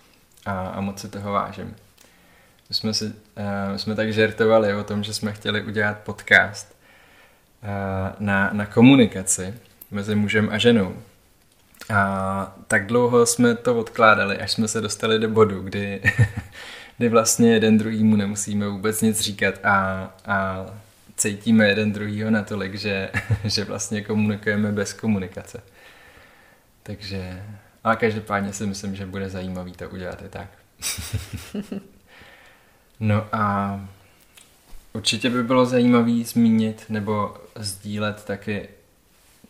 A, 0.46 0.68
a 0.68 0.80
moc 0.80 1.00
si 1.00 1.08
toho 1.08 1.32
vážím. 1.32 1.76
My 2.68 2.74
jsme, 2.74 2.94
si, 2.94 3.04
uh, 3.04 3.12
jsme 3.76 3.94
tak 3.94 4.12
žertovali 4.12 4.74
o 4.74 4.84
tom, 4.84 5.02
že 5.02 5.14
jsme 5.14 5.32
chtěli 5.32 5.62
udělat 5.62 5.98
podcast 5.98 6.76
uh, 7.62 7.68
na, 8.26 8.50
na 8.52 8.66
komunikaci 8.66 9.54
mezi 9.90 10.14
mužem 10.14 10.48
a 10.52 10.58
ženou. 10.58 10.96
A 11.88 12.56
tak 12.66 12.86
dlouho 12.86 13.26
jsme 13.26 13.54
to 13.54 13.78
odkládali, 13.78 14.38
až 14.38 14.52
jsme 14.52 14.68
se 14.68 14.80
dostali 14.80 15.18
do 15.18 15.28
bodu, 15.28 15.60
kdy, 15.62 16.02
kdy 16.98 17.08
vlastně 17.08 17.52
jeden 17.52 17.78
druhýmu 17.78 18.16
nemusíme 18.16 18.68
vůbec 18.68 19.02
nic 19.02 19.20
říkat 19.20 19.54
a, 19.64 20.08
a 20.26 20.66
cítíme 21.16 21.68
jeden 21.68 21.92
druhýho 21.92 22.30
natolik, 22.30 22.74
že, 22.74 23.10
že 23.44 23.64
vlastně 23.64 24.02
komunikujeme 24.04 24.72
bez 24.72 24.92
komunikace. 24.92 25.62
Takže, 26.82 27.44
ale 27.84 27.96
každopádně 27.96 28.52
si 28.52 28.66
myslím, 28.66 28.96
že 28.96 29.06
bude 29.06 29.28
zajímavý 29.28 29.72
to 29.72 29.88
udělat 29.90 30.22
i 30.22 30.28
tak. 30.28 30.48
no 33.00 33.26
a 33.32 33.80
určitě 34.92 35.30
by 35.30 35.42
bylo 35.42 35.66
zajímavý 35.66 36.24
zmínit 36.24 36.84
nebo 36.88 37.36
sdílet 37.56 38.24
taky, 38.24 38.68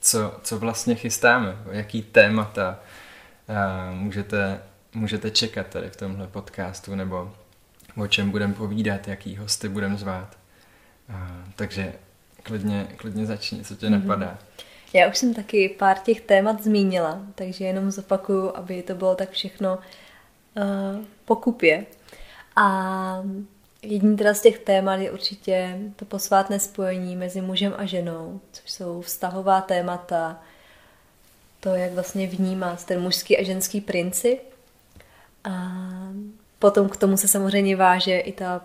co, 0.00 0.40
co 0.42 0.58
vlastně 0.58 0.94
chystáme, 0.94 1.56
jaký 1.70 2.02
témata 2.02 2.80
uh, 3.48 3.94
můžete, 3.94 4.60
můžete 4.94 5.30
čekat 5.30 5.66
tady 5.66 5.90
v 5.90 5.96
tomhle 5.96 6.26
podcastu, 6.26 6.94
nebo 6.94 7.34
o 7.96 8.06
čem 8.06 8.30
budeme 8.30 8.54
povídat, 8.54 9.08
jaký 9.08 9.36
hosty 9.36 9.68
budeme 9.68 9.96
zvát 9.96 10.40
takže 11.56 11.92
klidně, 12.42 12.88
klidně 12.96 13.26
začni, 13.26 13.64
co 13.64 13.76
tě 13.76 13.86
mm-hmm. 13.86 13.90
napadá. 13.90 14.38
Já 14.92 15.08
už 15.08 15.18
jsem 15.18 15.34
taky 15.34 15.68
pár 15.68 15.98
těch 15.98 16.20
témat 16.20 16.62
zmínila, 16.62 17.20
takže 17.34 17.64
jenom 17.64 17.90
zopakuju, 17.90 18.56
aby 18.56 18.82
to 18.82 18.94
bylo 18.94 19.14
tak 19.14 19.30
všechno 19.30 19.78
uh, 19.78 21.04
pokupě. 21.24 21.86
A 22.56 23.22
jedním 23.82 24.16
teda 24.16 24.34
z 24.34 24.40
těch 24.40 24.58
témat 24.58 24.96
je 24.96 25.10
určitě 25.10 25.78
to 25.96 26.04
posvátné 26.04 26.60
spojení 26.60 27.16
mezi 27.16 27.40
mužem 27.40 27.74
a 27.76 27.86
ženou, 27.86 28.40
což 28.52 28.70
jsou 28.70 29.00
vztahová 29.00 29.60
témata, 29.60 30.42
to, 31.60 31.68
jak 31.68 31.92
vlastně 31.92 32.26
vnímat 32.26 32.84
ten 32.84 33.00
mužský 33.02 33.38
a 33.38 33.44
ženský 33.44 33.80
princip. 33.80 34.40
A 35.44 35.72
potom 36.58 36.88
k 36.88 36.96
tomu 36.96 37.16
se 37.16 37.28
samozřejmě 37.28 37.76
váže 37.76 38.18
i 38.18 38.32
ta 38.32 38.60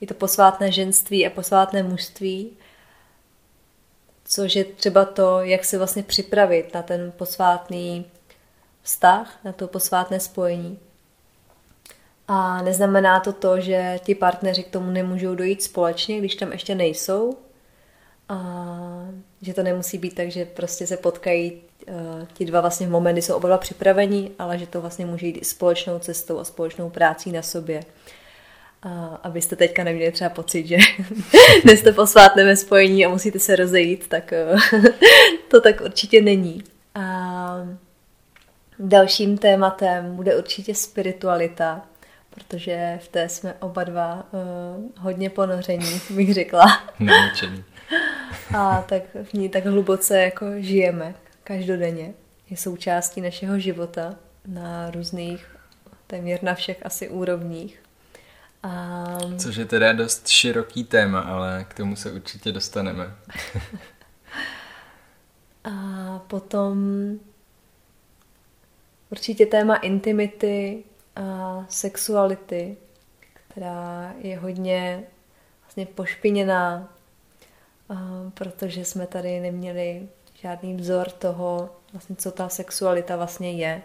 i 0.00 0.06
to 0.06 0.14
posvátné 0.14 0.72
ženství 0.72 1.26
a 1.26 1.30
posvátné 1.30 1.82
mužství, 1.82 2.50
což 4.24 4.56
je 4.56 4.64
třeba 4.64 5.04
to, 5.04 5.40
jak 5.40 5.64
se 5.64 5.78
vlastně 5.78 6.02
připravit 6.02 6.74
na 6.74 6.82
ten 6.82 7.12
posvátný 7.16 8.06
vztah, 8.82 9.38
na 9.44 9.52
to 9.52 9.68
posvátné 9.68 10.20
spojení. 10.20 10.78
A 12.28 12.62
neznamená 12.62 13.20
to 13.20 13.32
to, 13.32 13.60
že 13.60 14.00
ti 14.04 14.14
partneři 14.14 14.62
k 14.62 14.70
tomu 14.70 14.90
nemůžou 14.90 15.34
dojít 15.34 15.62
společně, 15.62 16.18
když 16.18 16.34
tam 16.34 16.52
ještě 16.52 16.74
nejsou. 16.74 17.36
A 18.28 19.08
že 19.42 19.54
to 19.54 19.62
nemusí 19.62 19.98
být 19.98 20.14
tak, 20.14 20.30
že 20.30 20.44
prostě 20.44 20.86
se 20.86 20.96
potkají 20.96 21.52
uh, 21.52 21.94
ti 22.34 22.44
dva 22.44 22.60
vlastně 22.60 22.86
v 22.86 22.90
moment, 22.90 23.14
kdy 23.14 23.22
jsou 23.22 23.36
oba 23.36 23.48
dva 23.48 23.58
připraveni, 23.58 24.30
ale 24.38 24.58
že 24.58 24.66
to 24.66 24.80
vlastně 24.80 25.06
může 25.06 25.26
jít 25.26 25.46
společnou 25.46 25.98
cestou 25.98 26.38
a 26.38 26.44
společnou 26.44 26.90
prácí 26.90 27.32
na 27.32 27.42
sobě. 27.42 27.84
A 28.82 29.20
abyste 29.22 29.56
teďka 29.56 29.84
neměli 29.84 30.12
třeba 30.12 30.30
pocit, 30.30 30.66
že 30.66 30.76
nejste 31.64 31.92
posvátné 31.92 32.56
spojení 32.56 33.06
a 33.06 33.08
musíte 33.08 33.38
se 33.38 33.56
rozejít, 33.56 34.08
tak 34.08 34.32
eh, 34.32 34.56
to 35.50 35.60
tak 35.60 35.80
určitě 35.80 36.22
není. 36.22 36.64
A 36.94 37.66
dalším 38.78 39.38
tématem 39.38 40.16
bude 40.16 40.36
určitě 40.36 40.74
spiritualita, 40.74 41.82
protože 42.36 42.98
v 43.02 43.08
té 43.08 43.28
jsme 43.28 43.54
oba 43.54 43.84
dva 43.84 44.26
uh, 44.32 44.84
hodně 44.98 45.30
ponoření, 45.30 46.00
bych 46.10 46.34
řekla. 46.34 46.82
Naučení. 46.98 47.64
A 48.56 48.82
tak 48.82 49.02
v 49.22 49.32
ní 49.32 49.48
tak 49.48 49.66
hluboce 49.66 50.18
jako 50.18 50.46
žijeme 50.56 51.14
každodenně. 51.44 52.14
Je 52.50 52.56
součástí 52.56 53.20
našeho 53.20 53.58
života 53.58 54.14
na 54.46 54.90
různých, 54.90 55.56
téměř 56.06 56.40
na 56.40 56.54
všech 56.54 56.86
asi 56.86 57.08
úrovních. 57.08 57.82
A... 58.62 59.04
Což 59.38 59.56
je 59.56 59.64
teda 59.64 59.92
dost 59.92 60.28
široký 60.28 60.84
téma, 60.84 61.20
ale 61.20 61.66
k 61.68 61.74
tomu 61.74 61.96
se 61.96 62.12
určitě 62.12 62.52
dostaneme. 62.52 63.14
a 65.64 66.18
potom 66.26 67.10
určitě 69.10 69.46
téma 69.46 69.76
intimity 69.76 70.84
a 71.16 71.64
sexuality, 71.68 72.76
která 73.48 74.12
je 74.18 74.38
hodně 74.38 75.02
vlastně 75.62 75.86
pošpiněná, 75.86 76.88
protože 78.34 78.84
jsme 78.84 79.06
tady 79.06 79.40
neměli 79.40 80.08
žádný 80.34 80.76
vzor 80.76 81.10
toho, 81.10 81.70
vlastně, 81.92 82.16
co 82.16 82.30
ta 82.30 82.48
sexualita 82.48 83.16
vlastně 83.16 83.52
je 83.52 83.82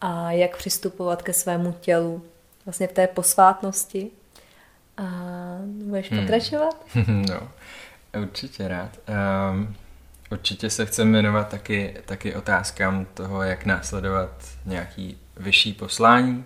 a 0.00 0.32
jak 0.32 0.56
přistupovat 0.56 1.22
ke 1.22 1.32
svému 1.32 1.72
tělu 1.80 2.24
vlastně 2.64 2.86
v 2.88 2.92
té 2.92 3.06
posvátnosti. 3.06 4.10
A 4.96 5.02
budeš 5.64 6.10
hmm. 6.10 6.20
pokračovat? 6.20 6.86
no, 7.08 7.48
určitě 8.22 8.68
rád. 8.68 8.98
Um, 9.52 9.76
určitě 10.30 10.70
se 10.70 10.86
chceme 10.86 11.12
věnovat 11.12 11.48
taky, 11.48 11.96
taky 12.04 12.34
otázkám 12.34 13.06
toho, 13.14 13.42
jak 13.42 13.64
následovat 13.64 14.30
nějaký 14.66 15.18
vyšší 15.36 15.72
poslání, 15.72 16.44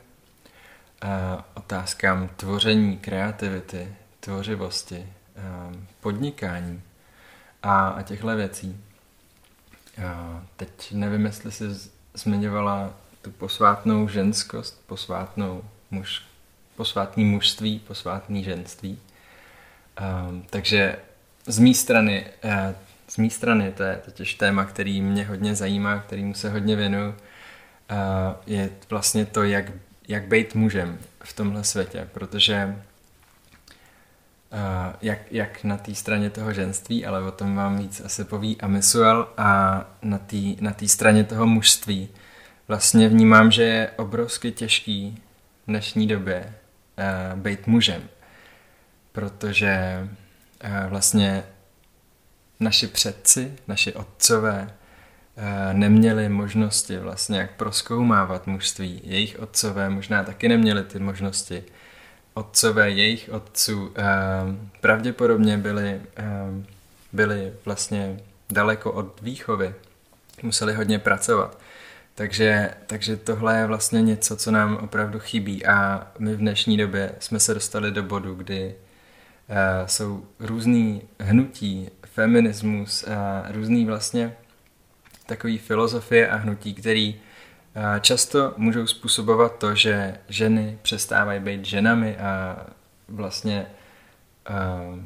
otázkám 1.54 2.28
tvoření, 2.37 2.98
kreativity, 2.98 3.94
tvořivosti, 4.20 5.06
podnikání 6.00 6.82
a, 7.62 7.88
a 7.88 8.02
těchto 8.02 8.37
věcí. 8.37 8.80
Uh, 9.98 10.04
teď 10.56 10.92
nevím, 10.92 11.26
jestli 11.26 11.52
jsi 11.52 11.64
zmiňovala 12.14 12.94
tu 13.22 13.30
posvátnou 13.30 14.09
ženskost, 14.09 14.87
posvátnou 14.87 15.62
muž, 15.90 16.22
posvátný 16.76 17.24
mužství, 17.24 17.78
posvátný 17.78 18.44
ženství. 18.44 18.98
Takže 20.50 20.98
z 21.46 21.59
mé 21.59 21.74
strany, 21.74 22.26
z 23.09 23.16
mé 23.16 23.30
strany, 23.30 23.72
to 23.72 23.82
je 23.82 23.96
totiž 24.04 24.35
téma, 24.35 24.64
který 24.64 25.02
mě 25.02 25.24
hodně 25.24 25.54
zajímá, 25.54 25.98
kterýmu 25.98 26.35
se 26.35 26.50
hodně 26.50 26.76
věnuju, 26.76 27.14
je 28.46 28.70
vlastně 28.90 29.26
to, 29.26 29.42
jak, 29.42 29.64
jak 30.09 30.27
být 30.27 30.55
mužem 30.55 30.99
v 31.25 31.33
tomhle 31.33 31.64
světě, 31.64 32.09
protože 32.12 32.77
Uh, 34.53 34.95
jak, 35.03 35.19
jak 35.33 35.64
na 35.64 35.77
té 35.77 35.95
straně 35.95 36.31
toho 36.31 36.53
ženství, 36.53 37.07
ale 37.07 37.23
o 37.23 37.31
tom 37.31 37.57
vám 37.57 37.79
víc 37.79 38.01
asi 38.01 38.25
poví 38.25 38.61
Amisuel 38.61 39.29
a 39.37 39.85
na 40.03 40.19
té 40.19 40.37
na 40.61 40.75
straně 40.87 41.25
toho 41.25 41.47
mužství 41.47 42.09
vlastně 42.69 43.09
vnímám, 43.09 43.51
že 43.51 43.62
je 43.62 43.90
obrovsky 43.97 44.53
těžký 44.53 45.23
v 45.62 45.66
dnešní 45.66 46.07
době 46.07 46.55
uh, 47.33 47.40
být 47.40 47.66
mužem, 47.66 48.03
protože 49.12 50.09
uh, 50.64 50.90
vlastně 50.90 51.42
naši 52.61 52.87
předci, 52.87 53.57
naši 53.69 53.95
otcové 53.95 54.71
neměli 55.72 56.29
možnosti 56.29 56.99
vlastně 56.99 57.38
jak 57.38 57.51
proskoumávat 57.51 58.46
mužství. 58.46 59.01
Jejich 59.05 59.38
otcové 59.38 59.90
možná 59.90 60.25
taky 60.25 60.49
neměli 60.49 60.83
ty 60.83 60.99
možnosti. 60.99 61.64
Otcové 62.35 62.90
jejich 62.90 63.31
otců 63.33 63.87
uh, 63.87 63.94
pravděpodobně 64.81 65.59
byli, 65.59 66.01
uh, 66.18 66.64
byli 67.12 67.53
vlastně 67.64 68.20
daleko 68.51 68.92
od 68.92 69.20
výchovy. 69.22 69.75
Museli 70.42 70.75
hodně 70.75 70.99
pracovat. 70.99 71.59
Takže, 72.14 72.70
takže 72.87 73.16
tohle 73.16 73.59
je 73.59 73.66
vlastně 73.66 74.03
něco, 74.03 74.37
co 74.37 74.51
nám 74.51 74.77
opravdu 74.77 75.18
chybí 75.18 75.66
a 75.66 76.07
my 76.18 76.35
v 76.35 76.38
dnešní 76.38 76.77
době 76.77 77.12
jsme 77.18 77.40
se 77.40 77.55
dostali 77.55 77.90
do 77.90 78.03
bodu, 78.03 78.35
kdy 78.35 78.75
uh, 78.75 79.87
jsou 79.87 80.27
různý 80.40 81.03
hnutí, 81.20 81.88
feminismus 82.07 83.05
a 83.09 83.44
různý 83.53 83.85
vlastně 83.85 84.37
takový 85.27 85.59
filozofie 85.59 86.29
a 86.29 86.37
hnutí, 86.37 86.75
který 86.75 87.15
uh, 87.15 87.83
často 88.01 88.55
můžou 88.57 88.87
způsobovat 88.87 89.59
to, 89.59 89.75
že 89.75 90.19
ženy 90.29 90.79
přestávají 90.83 91.41
být 91.41 91.65
ženami 91.65 92.17
a 92.17 92.57
vlastně 93.09 93.67
uh, 94.51 94.99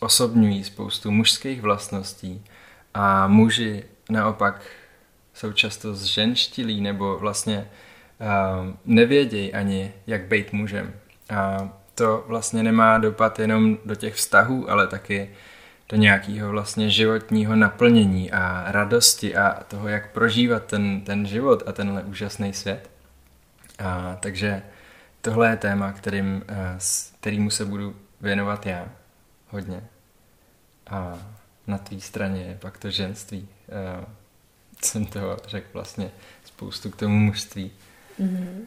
osobňují 0.00 0.64
spoustu 0.64 1.10
mužských 1.10 1.60
vlastností 1.60 2.44
a 2.94 3.26
muži 3.26 3.84
naopak 4.10 4.62
jsou 5.34 5.52
často 5.52 5.94
zženštilí 5.94 6.80
nebo 6.80 7.18
vlastně 7.18 7.70
uh, 8.20 8.74
nevědějí 8.84 9.54
ani, 9.54 9.92
jak 10.06 10.22
být 10.22 10.52
mužem. 10.52 10.92
A 11.30 11.70
to 11.94 12.24
vlastně 12.26 12.62
nemá 12.62 12.98
dopad 12.98 13.38
jenom 13.38 13.78
do 13.84 13.94
těch 13.94 14.14
vztahů, 14.14 14.70
ale 14.70 14.86
taky 14.86 15.30
do 15.90 15.96
nějakého 15.96 16.50
vlastně 16.50 16.90
životního 16.90 17.56
naplnění 17.56 18.30
a 18.32 18.72
radosti 18.72 19.36
a 19.36 19.64
toho, 19.64 19.88
jak 19.88 20.12
prožívat 20.12 20.64
ten, 20.64 21.00
ten 21.00 21.26
život 21.26 21.62
a 21.66 21.72
tenhle 21.72 22.02
úžasný 22.02 22.52
svět. 22.52 22.90
A, 23.78 24.16
takže 24.20 24.62
tohle 25.20 25.50
je 25.50 25.56
téma, 25.56 25.92
kterým, 25.92 26.44
kterýmu 27.20 27.50
se 27.50 27.64
budu 27.64 27.96
věnovat 28.20 28.66
já 28.66 28.88
hodně. 29.48 29.84
A 30.86 31.18
na 31.66 31.78
tvý 31.78 32.00
straně 32.00 32.42
je 32.42 32.58
pak 32.60 32.78
to 32.78 32.90
ženství 32.90 33.48
jsem 34.84 35.06
toho 35.06 35.36
řekl 35.46 35.68
vlastně 35.72 36.10
spoustu 36.44 36.90
k 36.90 36.96
tomu 36.96 37.18
mužství. 37.18 37.70
Mm-hmm. 38.20 38.60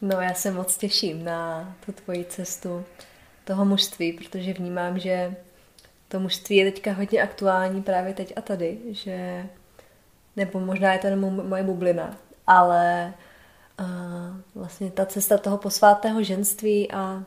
No 0.00 0.20
já 0.20 0.34
se 0.34 0.50
moc 0.50 0.76
těším 0.76 1.24
na 1.24 1.74
tu 1.86 1.92
tvoji 1.92 2.24
cestu 2.24 2.84
toho 3.44 3.64
mužství, 3.64 4.12
protože 4.12 4.52
vnímám, 4.52 4.98
že 4.98 5.36
to 6.08 6.20
mužství 6.20 6.56
je 6.56 6.72
teďka 6.72 6.92
hodně 6.92 7.22
aktuální 7.22 7.82
právě 7.82 8.14
teď 8.14 8.32
a 8.36 8.40
tady, 8.40 8.78
že 8.90 9.46
nebo 10.36 10.60
možná 10.60 10.92
je 10.92 10.98
to 10.98 11.06
jenom 11.06 11.48
moje 11.48 11.62
bublina, 11.62 12.16
ale 12.46 13.14
uh, 13.80 13.86
vlastně 14.54 14.90
ta 14.90 15.06
cesta 15.06 15.38
toho 15.38 15.58
posvátného 15.58 16.22
ženství 16.22 16.92
a 16.92 17.22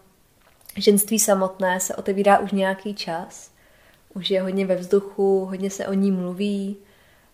ženství 0.77 1.19
samotné 1.19 1.79
se 1.79 1.95
otevírá 1.95 2.39
už 2.39 2.51
nějaký 2.51 2.93
čas. 2.93 3.51
Už 4.13 4.29
je 4.31 4.41
hodně 4.41 4.65
ve 4.65 4.75
vzduchu, 4.75 5.45
hodně 5.45 5.69
se 5.69 5.87
o 5.87 5.93
ní 5.93 6.11
mluví, 6.11 6.77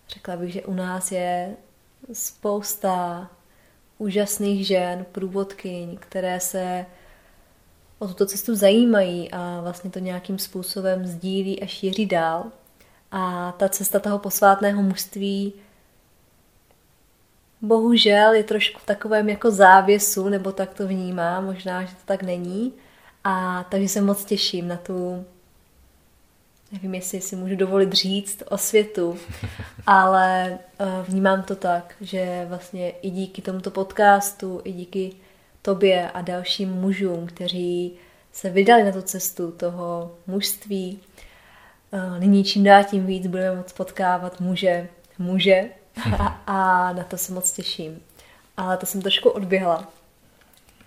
Řekla 0.10 0.36
bych, 0.36 0.54
že 0.54 0.64
u 0.64 0.74
nás 0.74 1.12
je 1.12 1.56
spousta 2.14 3.30
úžasných 3.98 4.68
žen, 4.68 5.06
průvodkyň, 5.12 5.98
které 5.98 6.40
se 6.40 6.86
o 8.00 8.08
tuto 8.08 8.26
cestu 8.26 8.56
zajímají 8.56 9.32
a 9.32 9.62
vlastně 9.62 9.92
to 9.92 10.00
nějakým 10.00 10.40
způsobem 10.40 11.06
sdílí 11.06 11.62
a 11.62 11.66
šíří 11.66 12.06
dál. 12.06 12.46
A 13.12 13.52
ta 13.52 13.70
cesta 13.70 14.00
toho 14.00 14.20
posvátného 14.20 14.82
mužství 14.82 15.54
bohužel 17.62 18.34
je 18.34 18.44
trošku 18.44 18.80
v 18.80 18.86
takovém 18.86 19.30
jako 19.30 19.52
závěsu, 19.52 20.30
nebo 20.30 20.52
tak 20.52 20.74
to 20.74 20.88
vnímám, 20.88 21.46
možná, 21.46 21.84
že 21.84 21.96
to 21.96 22.02
tak 22.06 22.24
není. 22.24 22.74
A 23.24 23.66
takže 23.70 23.90
se 23.90 24.02
moc 24.02 24.26
těším 24.26 24.68
na 24.68 24.78
tu 24.78 25.26
nevím, 26.72 26.96
jestli 26.96 27.22
si 27.22 27.36
můžu 27.36 27.56
dovolit 27.56 27.94
říct 27.94 28.44
o 28.50 28.58
světu, 28.58 29.18
ale 29.88 30.60
uh, 30.80 31.06
vnímám 31.08 31.44
to 31.44 31.56
tak, 31.56 31.96
že 32.02 32.46
vlastně 32.50 32.90
i 32.90 33.10
díky 33.10 33.42
tomuto 33.42 33.72
podcastu, 33.72 34.62
i 34.64 34.72
díky 34.72 35.14
tobě 35.66 36.12
a 36.12 36.22
dalším 36.22 36.70
mužům, 36.70 37.28
kteří 37.28 37.94
se 38.32 38.50
vydali 38.50 38.84
na 38.84 38.92
tu 38.92 39.02
cestu 39.02 39.52
toho 39.52 40.16
mužství, 40.28 41.00
uh, 41.92 42.20
nyní 42.20 42.44
čím 42.44 42.64
dál 42.64 42.84
tím 42.84 43.06
víc 43.06 43.28
budeme 43.28 43.56
moct 43.56 43.74
potkávat 43.74 44.40
muže, 44.40 44.88
muže 45.18 45.70
a, 46.20 46.26
a 46.48 46.94
na 46.94 47.04
to 47.04 47.18
se 47.18 47.34
moc 47.34 47.52
těším. 47.52 48.02
Ale 48.58 48.78
to 48.78 48.86
jsem 48.86 49.02
trošku 49.02 49.30
odběhla. 49.30 49.90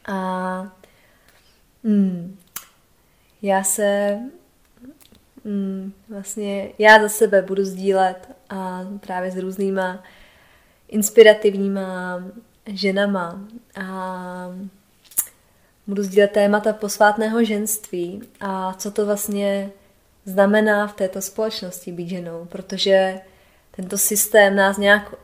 A 0.07 0.73
hmm, 1.85 2.39
já 3.43 3.65
se 3.65 4.19
mm, 5.45 5.93
vlastně 6.09 6.69
já 6.79 7.03
za 7.03 7.09
sebe 7.09 7.43
budu 7.43 7.65
sdílet 7.65 8.29
a 8.51 8.87
právě 9.01 9.31
s 9.31 9.37
různýma 9.37 10.03
inspirativníma 10.89 12.23
ženama 12.69 13.41
a 13.81 14.49
budu 15.87 16.03
sdílet 16.03 16.31
témata 16.33 16.73
posvátného 16.73 17.45
ženství 17.45 18.23
a 18.41 18.75
co 18.75 18.91
to 18.91 19.07
vlastně 19.07 19.71
znamená 20.25 20.87
v 20.87 20.93
této 20.93 21.23
společnosti 21.23 21.93
být 21.93 22.09
ženou, 22.09 22.45
protože 22.45 23.21
tento 23.71 23.99
systém 23.99 24.57
nás 24.57 24.77
nějak 24.77 25.15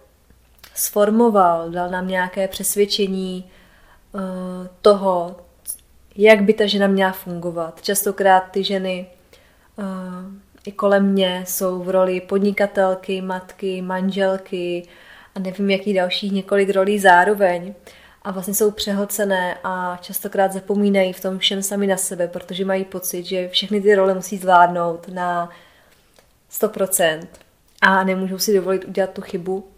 sformoval, 0.75 1.71
dal 1.71 1.91
nám 1.91 2.09
nějaké 2.09 2.49
přesvědčení 2.49 3.51
uh, 4.13 4.21
toho, 4.83 5.37
jak 6.17 6.43
by 6.43 6.53
ta 6.53 6.67
žena 6.67 6.87
měla 6.87 7.13
fungovat. 7.13 7.83
Častokrát 7.83 8.41
ty 8.51 8.65
ženy 8.65 9.07
uh, 9.77 9.85
i 10.67 10.73
kolem 10.73 11.07
mě 11.07 11.45
jsou 11.47 11.83
v 11.83 11.91
roli 11.91 12.21
podnikatelky, 12.21 13.21
matky, 13.21 13.83
manželky 13.83 14.89
a 15.35 15.39
nevím, 15.39 15.71
jaký 15.71 15.95
dalších 15.95 16.33
několik 16.33 16.71
rolí 16.71 16.99
zároveň. 16.99 17.75
A 18.23 18.31
vlastně 18.31 18.55
jsou 18.55 18.71
přehlcené 18.71 19.59
a 19.65 19.99
častokrát 20.03 20.53
zapomínají 20.53 21.13
v 21.13 21.21
tom 21.21 21.39
všem 21.39 21.63
sami 21.63 21.87
na 21.87 21.97
sebe, 21.97 22.29
protože 22.29 22.65
mají 22.65 22.85
pocit, 22.85 23.25
že 23.25 23.49
všechny 23.49 23.81
ty 23.81 23.95
role 23.95 24.15
musí 24.15 24.39
zvládnout 24.39 25.09
na 25.09 25.51
100% 26.53 27.27
a 27.83 28.05
nemůžou 28.05 28.39
si 28.39 28.55
dovolit 28.55 28.85
udělat 28.85 29.11
tu 29.11 29.21
chybu. 29.21 29.69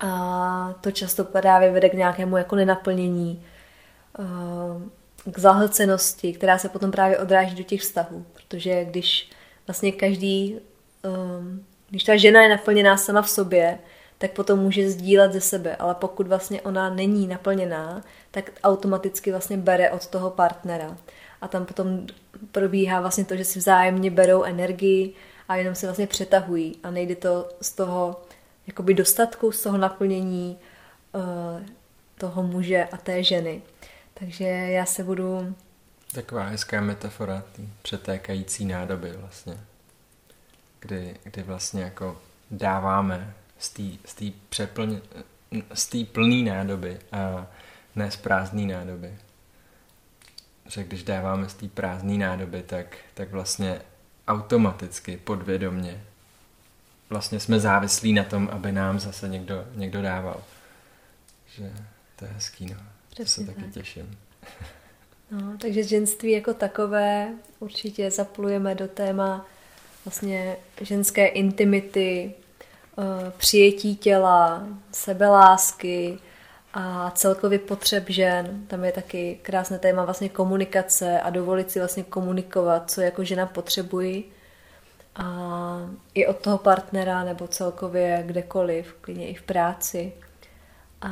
A 0.00 0.74
to 0.80 0.90
často 0.90 1.24
právě 1.24 1.70
vede 1.70 1.88
k 1.88 1.94
nějakému 1.94 2.36
jako 2.36 2.56
nenaplnění, 2.56 3.44
eh, 4.18 5.30
k 5.30 5.38
zahlcenosti, 5.38 6.32
která 6.32 6.58
se 6.58 6.68
potom 6.68 6.90
právě 6.90 7.18
odráží 7.18 7.54
do 7.54 7.62
těch 7.62 7.80
vztahů. 7.80 8.26
Protože 8.32 8.84
když 8.84 9.30
vlastně 9.66 9.92
každý, 9.92 10.58
eh, 11.04 11.60
když 11.90 12.04
ta 12.04 12.16
žena 12.16 12.42
je 12.42 12.48
naplněná 12.48 12.96
sama 12.96 13.22
v 13.22 13.30
sobě, 13.30 13.78
tak 14.18 14.30
potom 14.30 14.58
může 14.58 14.90
sdílet 14.90 15.32
ze 15.32 15.40
sebe, 15.40 15.76
ale 15.76 15.94
pokud 15.94 16.26
vlastně 16.26 16.62
ona 16.62 16.90
není 16.94 17.26
naplněná, 17.26 18.02
tak 18.30 18.50
automaticky 18.62 19.30
vlastně 19.30 19.56
bere 19.56 19.90
od 19.90 20.06
toho 20.06 20.30
partnera. 20.30 20.96
A 21.40 21.48
tam 21.48 21.66
potom 21.66 22.06
probíhá 22.52 23.00
vlastně 23.00 23.24
to, 23.24 23.36
že 23.36 23.44
si 23.44 23.58
vzájemně 23.58 24.10
berou 24.10 24.42
energii 24.42 25.14
a 25.48 25.56
jenom 25.56 25.74
se 25.74 25.86
vlastně 25.86 26.06
přetahují 26.06 26.78
a 26.82 26.90
nejde 26.90 27.16
to 27.16 27.48
z 27.60 27.72
toho 27.72 28.22
jakoby 28.66 28.94
dostatku, 28.94 29.52
z 29.52 29.62
toho 29.62 29.78
naplnění 29.78 30.58
uh, 31.12 31.66
toho 32.18 32.42
muže 32.42 32.84
a 32.92 32.96
té 32.96 33.22
ženy. 33.22 33.62
Takže 34.14 34.44
já 34.44 34.86
se 34.86 35.04
budu... 35.04 35.54
Taková 36.14 36.42
hezká 36.42 36.80
metafora, 36.80 37.42
přetékající 37.82 38.64
nádoby 38.64 39.12
vlastně. 39.16 39.60
Kdy, 40.80 41.16
kdy 41.22 41.42
vlastně 41.42 41.82
jako 41.82 42.18
dáváme 42.50 43.34
z 43.64 44.14
té 44.14 44.24
přeplně, 44.48 45.00
z 45.74 45.86
té 45.86 46.04
plné 46.12 46.54
nádoby 46.54 46.98
a 47.12 47.46
ne 47.96 48.10
z 48.10 48.16
prázdné 48.16 48.62
nádoby. 48.62 49.14
Že 50.66 50.84
když 50.84 51.02
dáváme 51.02 51.48
z 51.48 51.54
té 51.54 51.68
prázdné 51.68 52.18
nádoby, 52.18 52.62
tak, 52.62 52.96
tak 53.14 53.30
vlastně 53.30 53.80
automaticky, 54.28 55.16
podvědomně, 55.16 56.04
vlastně 57.10 57.40
jsme 57.40 57.60
závislí 57.60 58.12
na 58.12 58.24
tom, 58.24 58.48
aby 58.52 58.72
nám 58.72 59.00
zase 59.00 59.28
někdo, 59.28 59.64
někdo 59.74 60.02
dával. 60.02 60.42
Že 61.54 61.72
to 62.16 62.24
je 62.24 62.30
hezký, 62.30 62.66
no. 62.66 62.76
Přesně 63.10 63.46
se 63.46 63.52
taky 63.52 63.62
tak. 63.62 63.72
těším. 63.72 64.18
No, 65.30 65.58
takže 65.60 65.82
ženství 65.82 66.32
jako 66.32 66.54
takové 66.54 67.28
určitě 67.60 68.10
zaplujeme 68.10 68.74
do 68.74 68.88
téma 68.88 69.46
vlastně 70.04 70.56
ženské 70.80 71.26
intimity, 71.26 72.34
přijetí 73.36 73.96
těla, 73.96 74.62
sebelásky 74.92 76.18
a 76.74 77.10
celkově 77.10 77.58
potřeb 77.58 78.04
žen. 78.08 78.66
Tam 78.66 78.84
je 78.84 78.92
taky 78.92 79.38
krásné 79.42 79.78
téma 79.78 80.04
vlastně 80.04 80.28
komunikace 80.28 81.20
a 81.20 81.30
dovolit 81.30 81.70
si 81.70 81.78
vlastně 81.78 82.02
komunikovat, 82.02 82.90
co 82.90 83.00
jako 83.00 83.24
žena 83.24 83.46
potřebuji 83.46 84.30
a 85.16 85.78
i 86.14 86.26
od 86.26 86.36
toho 86.36 86.58
partnera 86.58 87.24
nebo 87.24 87.48
celkově 87.48 88.22
kdekoliv, 88.26 88.96
klidně 89.00 89.28
i 89.28 89.34
v 89.34 89.42
práci. 89.42 90.12
A 91.00 91.10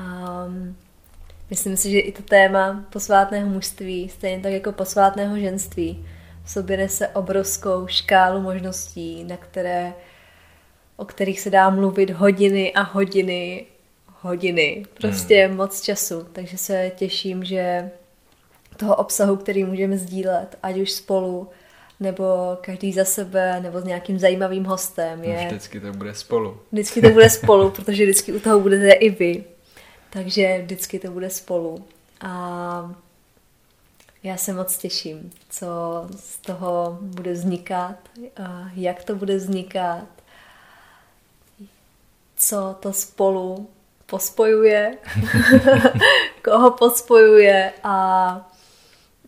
myslím 1.50 1.76
si, 1.76 1.90
že 1.90 1.98
i 1.98 2.12
to 2.12 2.22
téma 2.22 2.84
posvátného 2.92 3.48
mužství, 3.48 4.08
stejně 4.08 4.42
tak 4.42 4.52
jako 4.52 4.72
posvátného 4.72 5.38
ženství, 5.38 6.06
v 6.44 6.50
sobě 6.50 6.76
nese 6.76 7.08
obrovskou 7.08 7.86
škálu 7.86 8.40
možností, 8.40 9.24
na 9.24 9.36
které 9.36 9.92
o 11.02 11.04
kterých 11.04 11.40
se 11.40 11.50
dá 11.50 11.70
mluvit 11.70 12.10
hodiny 12.10 12.72
a 12.72 12.82
hodiny, 12.82 13.66
hodiny, 14.20 14.84
prostě 15.00 15.46
hmm. 15.46 15.56
moc 15.56 15.80
času. 15.80 16.26
Takže 16.32 16.58
se 16.58 16.92
těším, 16.96 17.44
že 17.44 17.90
toho 18.76 18.96
obsahu, 18.96 19.36
který 19.36 19.64
můžeme 19.64 19.98
sdílet, 19.98 20.58
ať 20.62 20.76
už 20.76 20.92
spolu, 20.92 21.48
nebo 22.00 22.24
každý 22.60 22.92
za 22.92 23.04
sebe, 23.04 23.60
nebo 23.60 23.80
s 23.80 23.84
nějakým 23.84 24.18
zajímavým 24.18 24.64
hostem. 24.64 25.24
Je... 25.24 25.46
Vždycky 25.46 25.80
to 25.80 25.92
bude 25.92 26.14
spolu. 26.14 26.60
Vždycky 26.72 27.00
to 27.00 27.10
bude 27.10 27.30
spolu, 27.40 27.70
protože 27.70 28.04
vždycky 28.04 28.32
u 28.32 28.40
toho 28.40 28.60
budete 28.60 28.92
i 28.92 29.10
vy. 29.10 29.44
Takže 30.10 30.60
vždycky 30.62 30.98
to 30.98 31.10
bude 31.10 31.30
spolu. 31.30 31.84
A 32.20 32.94
já 34.22 34.36
se 34.36 34.52
moc 34.52 34.76
těším, 34.76 35.30
co 35.50 35.66
z 36.16 36.38
toho 36.38 36.98
bude 37.00 37.32
vznikat, 37.32 37.96
a 38.36 38.70
jak 38.74 39.04
to 39.04 39.14
bude 39.14 39.36
vznikat 39.36 40.21
co 42.44 42.76
to 42.80 42.92
spolu 42.92 43.70
pospojuje, 44.06 44.98
koho 46.44 46.70
pospojuje 46.70 47.72
a 47.82 48.50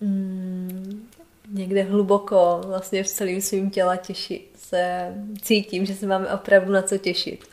mm, 0.00 1.10
někde 1.48 1.82
hluboko 1.82 2.60
vlastně 2.66 3.04
v 3.04 3.08
celém 3.08 3.40
svým 3.40 3.70
těla 3.70 3.96
těši, 3.96 4.44
se 4.56 5.14
cítím, 5.42 5.86
že 5.86 5.94
se 5.94 6.06
máme 6.06 6.28
opravdu 6.28 6.72
na 6.72 6.82
co 6.82 6.98
těšit. 6.98 7.44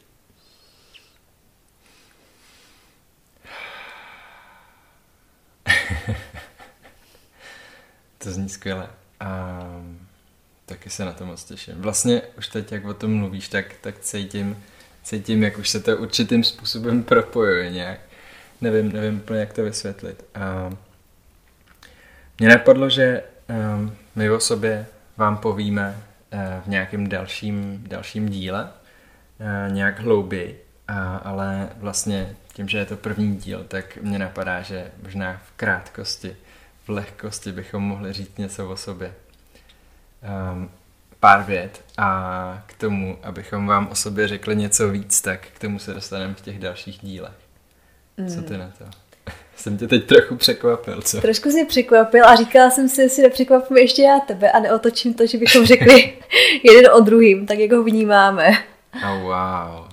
to 8.17 8.31
zní 8.31 8.49
skvěle. 8.49 8.89
A 9.19 9.61
taky 10.65 10.89
se 10.89 11.05
na 11.05 11.11
to 11.11 11.25
moc 11.25 11.43
těším. 11.43 11.81
Vlastně 11.81 12.21
už 12.37 12.47
teď, 12.47 12.71
jak 12.71 12.85
o 12.85 12.93
tom 12.93 13.13
mluvíš, 13.13 13.49
tak, 13.49 13.65
tak 13.81 13.99
cítím, 13.99 14.63
cítím, 15.03 15.43
jak 15.43 15.57
už 15.57 15.69
se 15.69 15.79
to 15.79 15.97
určitým 15.97 16.43
způsobem 16.43 17.03
propojuje 17.13 17.71
nějak. 17.71 17.99
Nevím, 18.61 18.91
nevím 18.91 19.17
úplně, 19.17 19.39
jak 19.39 19.53
to 19.53 19.63
vysvětlit. 19.63 20.25
A 20.35 20.69
mě 22.39 22.49
napadlo, 22.49 22.89
že 22.89 23.23
um, 23.49 23.95
my 24.15 24.31
o 24.31 24.39
sobě 24.39 24.85
vám 25.17 25.37
povíme 25.37 25.97
uh, 26.33 26.39
v 26.63 26.67
nějakém 26.67 27.09
dalším, 27.09 27.83
dalším 27.87 28.29
díle, 28.29 28.63
uh, 28.63 29.73
nějak 29.73 29.99
hlouběji, 29.99 30.65
ale 31.23 31.69
vlastně 31.77 32.35
tím, 32.53 32.67
že 32.67 32.77
je 32.77 32.85
to 32.85 32.97
první 32.97 33.35
díl, 33.35 33.63
tak 33.63 33.97
mě 34.01 34.19
napadá, 34.19 34.61
že 34.61 34.91
možná 35.03 35.41
v 35.45 35.51
krátkosti, 35.51 36.35
v 36.83 36.89
lehkosti 36.89 37.51
bychom 37.51 37.83
mohli 37.83 38.13
říct 38.13 38.37
něco 38.37 38.69
o 38.69 38.77
sobě. 38.77 39.13
Um, 40.53 40.69
pár 41.21 41.43
vět 41.43 41.81
a 41.97 42.63
k 42.65 42.73
tomu, 42.73 43.17
abychom 43.23 43.67
vám 43.67 43.87
o 43.91 43.95
sobě 43.95 44.27
řekli 44.27 44.55
něco 44.55 44.89
víc, 44.89 45.21
tak 45.21 45.47
k 45.47 45.59
tomu 45.59 45.79
se 45.79 45.93
dostaneme 45.93 46.33
v 46.33 46.41
těch 46.41 46.59
dalších 46.59 46.99
dílech. 47.01 47.33
Mm. 48.17 48.27
Co 48.27 48.41
ty 48.41 48.57
na 48.57 48.71
to? 48.77 48.85
Jsem 49.55 49.77
tě 49.77 49.87
teď 49.87 50.05
trochu 50.05 50.35
překvapil, 50.35 51.01
co? 51.01 51.21
Trošku 51.21 51.49
si 51.49 51.65
překvapil 51.65 52.25
a 52.25 52.35
říkala 52.35 52.69
jsem 52.69 52.89
si, 52.89 53.01
jestli 53.01 53.23
nepřekvapím 53.23 53.77
ještě 53.77 54.01
já 54.01 54.19
tebe 54.19 54.51
a 54.51 54.59
neotočím 54.59 55.13
to, 55.13 55.25
že 55.25 55.37
bychom 55.37 55.65
řekli 55.65 56.13
jeden 56.63 56.91
o 56.91 56.99
druhým, 56.99 57.45
tak 57.45 57.57
jak 57.57 57.71
ho 57.71 57.83
vnímáme. 57.83 58.49
Oh, 59.03 59.21
wow. 59.21 59.87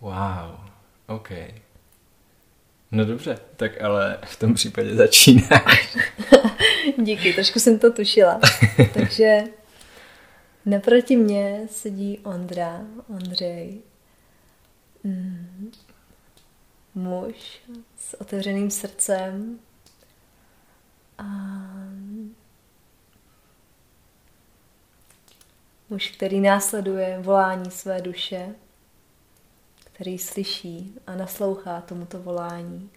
wow. 0.00 0.56
OK. 1.06 1.30
No 2.92 3.04
dobře, 3.04 3.38
tak 3.56 3.82
ale 3.82 4.18
v 4.24 4.36
tom 4.36 4.54
případě 4.54 4.94
začínáš. 4.94 5.96
Díky, 6.98 7.32
trošku 7.32 7.60
jsem 7.60 7.78
to 7.78 7.92
tušila. 7.92 8.40
Takže 8.94 9.40
naproti 10.66 11.16
mě 11.16 11.60
sedí 11.70 12.18
Ondra, 12.18 12.80
Ondřej. 13.08 13.80
Mm, 15.04 15.72
muž 16.94 17.60
s 17.98 18.20
otevřeným 18.20 18.70
srdcem 18.70 19.58
a 21.18 21.24
muž, 25.90 26.10
který 26.10 26.40
následuje 26.40 27.18
volání 27.20 27.70
své 27.70 28.00
duše 28.02 28.54
který 30.02 30.18
slyší 30.18 30.94
a 31.06 31.16
naslouchá 31.16 31.80
tomuto 31.80 32.22
volání. 32.22 32.90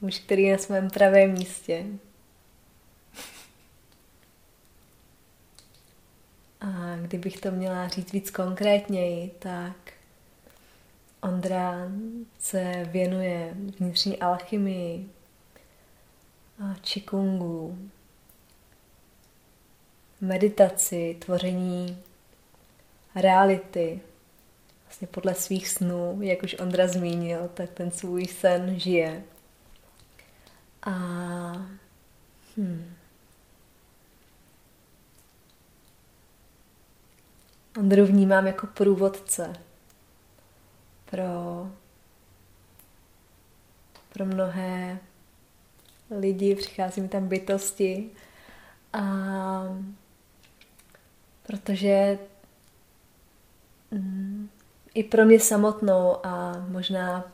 Muž, 0.00 0.18
který 0.18 0.42
je 0.42 0.52
na 0.52 0.58
svém 0.62 0.90
pravém 0.90 1.32
místě. 1.32 1.86
A 6.60 6.96
kdybych 6.96 7.40
to 7.40 7.50
měla 7.50 7.88
říct 7.88 8.12
víc 8.12 8.30
konkrétněji, 8.30 9.30
tak 9.38 9.92
Ondra 11.20 11.88
se 12.38 12.84
věnuje 12.84 13.54
vnitřní 13.78 14.18
alchymii 14.18 15.10
a 16.64 16.74
čikungu, 16.82 17.78
meditaci, 20.20 21.16
tvoření 21.18 22.02
reality, 23.16 24.00
vlastně 24.84 25.06
podle 25.06 25.34
svých 25.34 25.68
snů, 25.68 26.18
jak 26.20 26.42
už 26.42 26.56
Ondra 26.60 26.88
zmínil, 26.88 27.50
tak 27.54 27.70
ten 27.70 27.90
svůj 27.90 28.26
sen 28.26 28.78
žije. 28.80 29.22
A 30.82 30.92
hmm. 32.56 32.94
Ondru 37.78 38.06
vnímám 38.06 38.46
jako 38.46 38.66
průvodce 38.66 39.52
pro, 41.04 41.24
pro 44.12 44.24
mnohé 44.24 44.98
lidi, 46.10 46.54
přichází 46.54 47.00
mi 47.00 47.08
tam 47.08 47.28
bytosti 47.28 48.10
a 48.92 49.02
protože 51.42 52.18
mm, 53.96 54.48
i 54.94 55.04
pro 55.04 55.24
mě 55.24 55.40
samotnou 55.40 56.26
a 56.26 56.64
možná 56.68 57.32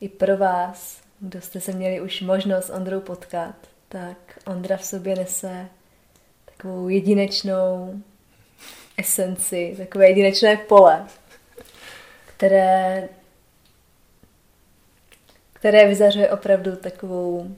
i 0.00 0.08
pro 0.08 0.36
vás, 0.36 1.00
kdo 1.20 1.40
jste 1.40 1.60
se 1.60 1.72
měli 1.72 2.00
už 2.00 2.20
možnost 2.20 2.70
Ondrou 2.70 3.00
potkat, 3.00 3.54
tak 3.88 4.38
Ondra 4.46 4.76
v 4.76 4.84
sobě 4.84 5.16
nese 5.16 5.68
takovou 6.44 6.88
jedinečnou 6.88 7.94
esenci, 8.98 9.74
takové 9.78 10.08
jedinečné 10.08 10.56
pole, 10.56 11.06
které, 12.36 13.08
které 15.52 15.88
vyzařuje 15.88 16.30
opravdu 16.30 16.76
takovou 16.76 17.56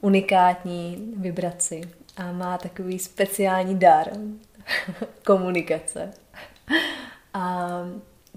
unikátní 0.00 1.12
vibraci 1.16 1.80
a 2.16 2.32
má 2.32 2.58
takový 2.58 2.98
speciální 2.98 3.78
dar 3.78 4.10
komunikace. 5.26 6.12
A 7.34 7.68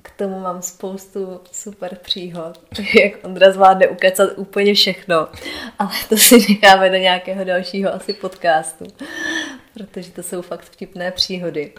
k 0.01 0.11
tomu 0.11 0.39
mám 0.39 0.61
spoustu 0.61 1.41
super 1.51 1.95
příhod, 1.95 2.59
jak 3.03 3.25
Ondra 3.25 3.51
zvládne 3.51 3.87
ukecat 3.87 4.29
úplně 4.35 4.73
všechno, 4.73 5.27
ale 5.79 5.91
to 6.09 6.17
si 6.17 6.37
necháme 6.49 6.89
do 6.89 6.95
nějakého 6.95 7.43
dalšího 7.43 7.93
asi 7.93 8.13
podcastu, 8.13 8.85
protože 9.73 10.11
to 10.11 10.23
jsou 10.23 10.41
fakt 10.41 10.61
vtipné 10.61 11.11
příhody. 11.11 11.73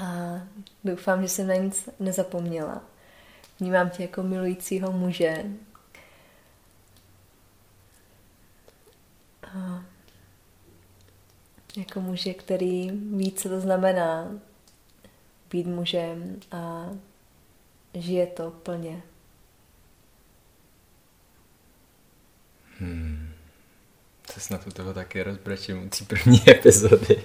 A 0.00 0.40
doufám, 0.84 1.22
že 1.22 1.28
jsem 1.28 1.46
na 1.46 1.54
nic 1.54 1.88
nezapomněla. 2.00 2.82
Vnímám 3.60 3.90
tě 3.90 4.02
jako 4.02 4.22
milujícího 4.22 4.92
muže. 4.92 5.44
A 9.42 9.84
jako 11.76 12.00
muže, 12.00 12.34
který 12.34 12.90
ví, 12.90 13.32
co 13.32 13.48
to 13.48 13.60
znamená 13.60 14.28
být 15.52 15.66
mužem 15.66 16.40
a 16.52 16.90
žije 17.94 18.26
to 18.26 18.50
plně. 18.50 19.02
Hmm. 22.78 23.32
To 24.34 24.40
snad 24.40 24.66
u 24.66 24.70
toho 24.70 24.94
taky 24.94 25.22
rozbrečím 25.22 25.86
u 25.86 25.88
té 25.88 26.04
první 26.04 26.42
epizody. 26.50 27.24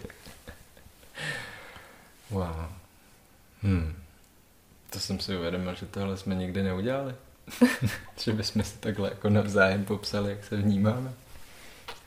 wow. 2.30 2.72
Hmm. 3.62 3.96
To 4.90 5.00
jsem 5.00 5.20
si 5.20 5.38
uvědomil, 5.38 5.76
že 5.76 5.86
tohle 5.86 6.18
jsme 6.18 6.36
nikdy 6.36 6.64
neudělali. 6.64 7.16
že 8.24 8.34
bychom 8.34 8.64
si 8.64 8.78
takhle 8.78 9.10
jako 9.10 9.30
navzájem 9.30 9.86
popsali, 9.86 10.30
jak 10.32 10.46
se 10.46 10.58
vnímáme. 10.58 11.14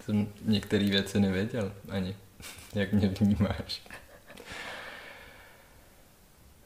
Jsem 0.05 0.29
některé 0.43 0.85
věci 0.85 1.21
nevěděl 1.21 1.73
ani, 1.89 2.17
jak 2.75 2.93
mě 2.93 3.09
vnímáš. 3.09 3.83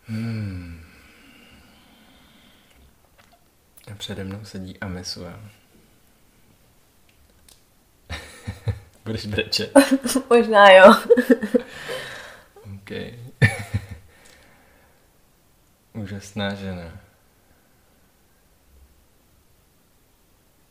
Hmm. 0.06 0.84
A 3.92 3.94
přede 3.94 4.24
mnou 4.24 4.44
sedí 4.44 4.78
Amisua. 4.80 5.40
Budeš 9.04 9.26
brečet? 9.26 9.72
Možná 10.30 10.70
jo. 10.70 10.94
OK. 12.74 12.90
Úžasná 15.92 16.54
žena, 16.54 17.00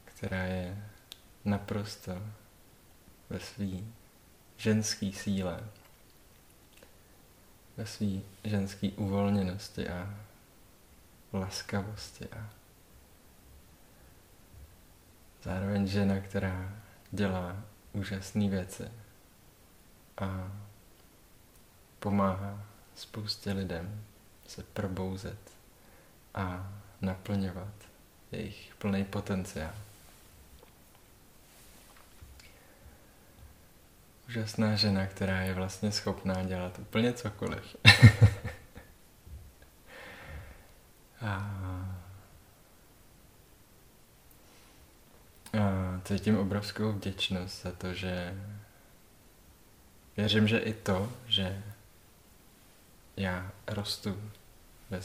která 0.05 0.43
je 0.43 0.83
naprosto 1.45 2.23
ve 3.29 3.39
svý 3.39 3.93
ženský 4.57 5.13
síle 5.13 5.59
ve 7.77 7.85
své 7.85 8.07
ženské 8.43 8.89
uvolněnosti 8.89 9.89
a 9.89 10.15
laskavosti 11.33 12.25
a 12.29 12.49
zároveň 15.43 15.87
žena, 15.87 16.19
která 16.19 16.71
dělá 17.11 17.63
úžasné 17.93 18.49
věci 18.49 18.91
a 20.17 20.51
pomáhá 21.99 22.63
spoustě 22.95 23.51
lidem 23.51 24.03
se 24.47 24.63
probouzet 24.63 25.51
a 26.33 26.73
naplňovat 27.01 27.73
jejich 28.31 28.75
plný 28.77 29.05
potenciál. 29.05 29.73
Úžasná 34.33 34.75
žena, 34.75 35.07
která 35.07 35.41
je 35.41 35.53
vlastně 35.53 35.91
schopná 35.91 36.43
dělat 36.43 36.79
úplně 36.79 37.13
cokoliv. 37.13 37.75
a, 41.21 41.27
a 45.59 46.01
cítím 46.05 46.37
obrovskou 46.37 46.91
vděčnost 46.91 47.63
za 47.63 47.71
to, 47.71 47.93
že 47.93 48.33
věřím, 50.17 50.47
že 50.47 50.57
i 50.57 50.73
to, 50.73 51.13
že 51.27 51.63
já 53.17 53.51
rostu 53.67 54.31
ve, 54.89 54.99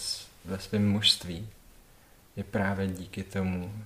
ve 0.45 0.59
svém 0.59 0.88
mužství, 0.88 1.49
je 2.37 2.45
právě 2.45 2.87
díky 2.87 3.23
tomu, 3.23 3.85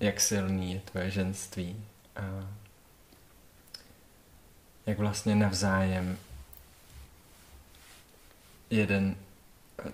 jak 0.00 0.20
silný 0.20 0.72
je 0.72 0.80
tvoje 0.80 1.10
ženství 1.10 1.84
jak 4.86 4.98
vlastně 4.98 5.34
navzájem 5.34 6.18
jeden, 8.70 9.16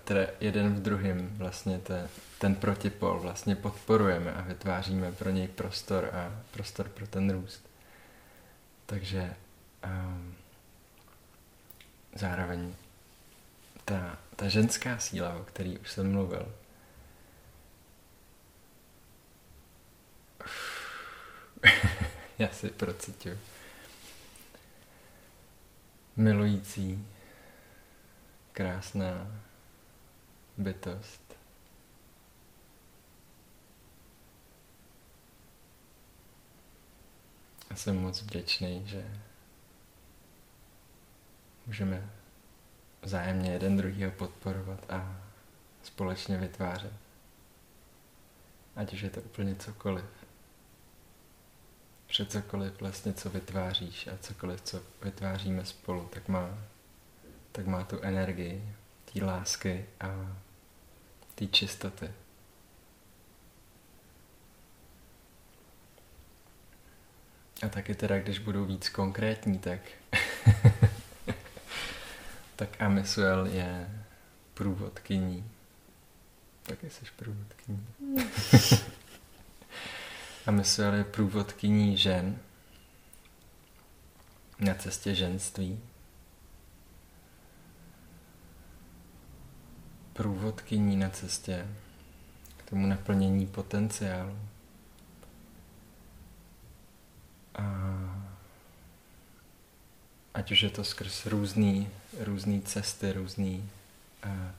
teda 0.03 0.21
jeden 0.39 0.75
v 0.75 0.81
druhém 0.81 1.37
vlastně 1.37 1.79
te, 1.79 2.09
ten 2.39 2.55
protipol 2.55 3.19
vlastně 3.19 3.55
podporujeme 3.55 4.33
a 4.33 4.41
vytváříme 4.41 5.11
pro 5.11 5.29
něj 5.29 5.47
prostor 5.47 6.09
a 6.13 6.41
prostor 6.51 6.89
pro 6.89 7.07
ten 7.07 7.29
růst. 7.29 7.69
Takže 8.85 9.33
um, 9.85 10.35
zároveň 12.15 12.73
ta, 13.85 14.17
ta 14.35 14.47
ženská 14.47 14.97
síla, 14.97 15.35
o 15.35 15.43
který 15.43 15.77
už 15.77 15.91
jsem 15.91 16.11
mluvil, 16.11 16.51
Já 22.47 22.49
si 22.49 22.69
procituju. 22.69 23.37
Milující, 26.15 27.07
krásná 28.51 29.41
bytost. 30.57 31.21
A 37.69 37.75
jsem 37.75 38.01
moc 38.01 38.21
vděčný, 38.21 38.87
že 38.87 39.19
můžeme 41.67 42.09
vzájemně 43.01 43.51
jeden 43.51 43.77
druhýho 43.77 44.11
podporovat 44.11 44.91
a 44.91 45.21
společně 45.83 46.37
vytvářet. 46.37 46.93
Ať 48.75 48.93
už 48.93 49.01
je 49.01 49.09
to 49.09 49.21
úplně 49.21 49.55
cokoliv 49.55 50.20
že 52.11 52.25
cokoliv 52.25 52.81
vlastně, 52.81 53.13
co 53.13 53.29
vytváříš 53.29 54.07
a 54.07 54.17
cokoliv, 54.17 54.61
co 54.61 54.81
vytváříme 55.03 55.65
spolu, 55.65 56.09
tak 56.13 56.27
má, 56.27 56.57
tak 57.51 57.67
má 57.67 57.83
tu 57.83 57.99
energii, 58.01 58.75
té 59.13 59.25
lásky 59.25 59.85
a 59.99 60.37
té 61.35 61.47
čistoty. 61.47 62.11
A 67.65 67.69
taky 67.69 67.95
teda, 67.95 68.19
když 68.19 68.39
budu 68.39 68.65
víc 68.65 68.89
konkrétní, 68.89 69.59
tak 69.59 69.79
tak 72.55 72.81
Amisuel 72.81 73.45
je 73.45 74.03
průvodkyní. 74.53 75.51
Taky 76.63 76.89
jsi 76.89 77.05
průvodkyní. 77.15 77.87
A 80.45 80.51
Michelle 80.51 80.97
je 80.97 81.03
průvodkyní 81.03 81.97
žen 81.97 82.39
na 84.59 84.73
cestě 84.75 85.15
ženství. 85.15 85.79
průvodkyní 90.21 90.95
na 90.95 91.09
cestě 91.09 91.67
k 92.57 92.69
tomu 92.69 92.87
naplnění 92.87 93.47
potenciálu. 93.47 94.39
A 97.55 97.65
ať 100.33 100.51
už 100.51 100.63
je 100.63 100.69
to 100.69 100.83
skrz 100.83 101.25
různé 101.25 101.85
různý 102.19 102.61
cesty, 102.61 103.13
různé 103.13 103.57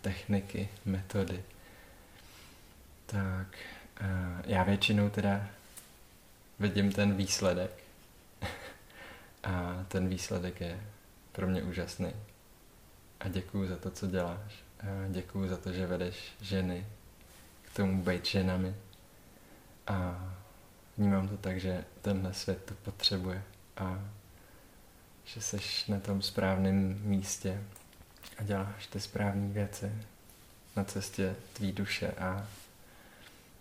techniky, 0.01 0.69
metody, 0.85 1.45
tak 3.07 3.59
já 4.45 4.63
většinou 4.63 5.11
teda 5.11 5.47
vidím 6.63 6.93
ten 6.93 7.15
výsledek 7.17 7.71
a 9.43 9.85
ten 9.89 10.09
výsledek 10.09 10.61
je 10.61 10.81
pro 11.33 11.47
mě 11.47 11.63
úžasný. 11.63 12.13
A 13.21 13.29
děkuju 13.29 13.69
za 13.69 13.77
to, 13.77 13.91
co 13.91 14.07
děláš. 14.07 14.55
A 14.81 15.09
děkuju 15.09 15.49
za 15.49 15.57
to, 15.57 15.73
že 15.73 15.87
vedeš 15.87 16.33
ženy 16.41 16.87
k 17.63 17.77
tomu 17.77 18.03
být 18.03 18.27
ženami. 18.27 18.75
A 19.87 20.29
vnímám 20.99 21.29
to 21.29 21.37
tak, 21.37 21.61
že 21.61 21.85
tenhle 22.03 22.35
svět 22.35 22.65
to 22.65 22.75
potřebuje. 22.75 23.43
A 23.77 24.09
že 25.25 25.41
jsi 25.41 25.59
na 25.89 26.01
tom 26.01 26.23
správném 26.23 27.01
místě 27.03 27.63
a 28.39 28.43
děláš 28.43 28.87
ty 28.87 29.01
správné 29.01 29.49
věci 29.49 29.93
na 30.77 30.85
cestě 30.85 31.37
tvý 31.53 31.73
duše 31.73 32.13
a 32.13 32.47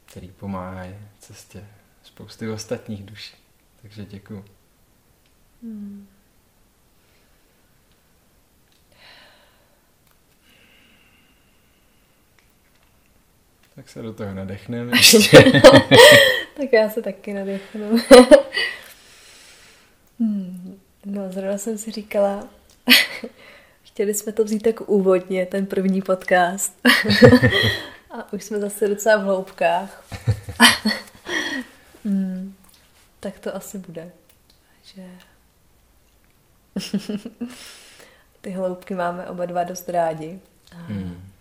který 0.06 0.28
pomáhají 0.28 0.96
cestě 1.20 1.68
spousty 2.04 2.50
ostatních 2.50 3.04
duší. 3.04 3.36
Takže 3.82 4.06
děkuju. 4.06 4.46
Hmm. 5.64 6.08
Tak 13.76 13.90
se 13.90 14.02
do 14.02 14.14
toho 14.14 14.34
nadechneme 14.34 14.92
tak 16.58 16.74
já 16.74 16.90
se 16.90 17.02
taky 17.02 17.34
nadechnu. 17.34 17.98
hmm. 20.20 20.80
No, 21.06 21.32
zrovna 21.32 21.58
jsem 21.58 21.78
si 21.78 21.92
říkala, 21.92 22.48
chtěli 23.84 24.14
jsme 24.14 24.32
to 24.32 24.44
vzít 24.44 24.64
tak 24.64 24.90
úvodně, 24.90 25.46
ten 25.46 25.66
první 25.66 26.02
podcast. 26.02 26.80
A 28.12 28.34
už 28.34 28.44
jsme 28.44 28.60
zase 28.60 28.88
docela 28.88 29.18
v 29.18 29.24
hloubkách. 29.24 30.06
Hmm. 32.04 32.56
Tak 33.20 33.40
to 33.40 33.56
asi 33.56 33.78
bude. 33.78 34.12
Že... 34.84 35.10
Ty 38.42 38.52
hloubky 38.52 38.96
máme 38.96 39.28
oba 39.28 39.46
dva 39.46 39.64
dost 39.64 39.90
rádi. 39.90 40.40
Hmm. 40.74 41.32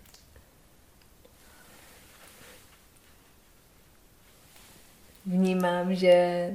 Vnímám, 5.25 5.95
že 5.95 6.49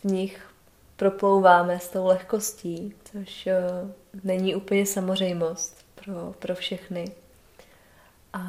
v 0.00 0.04
nich 0.04 0.52
proplouváme 0.96 1.78
s 1.78 1.88
tou 1.88 2.06
lehkostí, 2.06 2.94
což 3.12 3.46
uh, 3.46 3.90
není 4.24 4.54
úplně 4.54 4.86
samozřejmost 4.86 5.84
pro, 5.94 6.34
pro 6.38 6.54
všechny. 6.54 7.04
A 8.32 8.40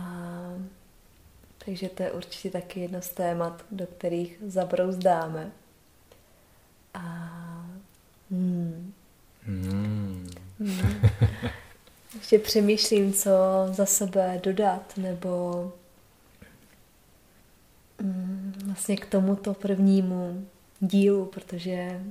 takže 1.66 1.90
to 1.90 2.04
je 2.04 2.12
určitě 2.12 2.50
taky 2.52 2.80
jedno 2.80 3.02
z 3.02 3.10
témat, 3.10 3.66
do 3.72 3.88
kterých 3.88 4.38
zabrouzdáme. 4.48 5.52
A 6.94 7.02
hmm. 8.32 8.94
Hmm. 9.44 10.30
Hmm. 10.60 11.02
Ještě 12.16 12.40
přemýšlím, 12.40 13.14
co 13.14 13.32
za 13.72 13.86
sebe 13.86 14.40
dodat, 14.44 14.94
nebo 14.98 15.72
hmm, 18.00 18.54
vlastně 18.66 18.98
k 18.98 19.06
tomuto 19.06 19.54
prvnímu 19.54 20.48
dílu, 20.80 21.26
protože 21.26 22.02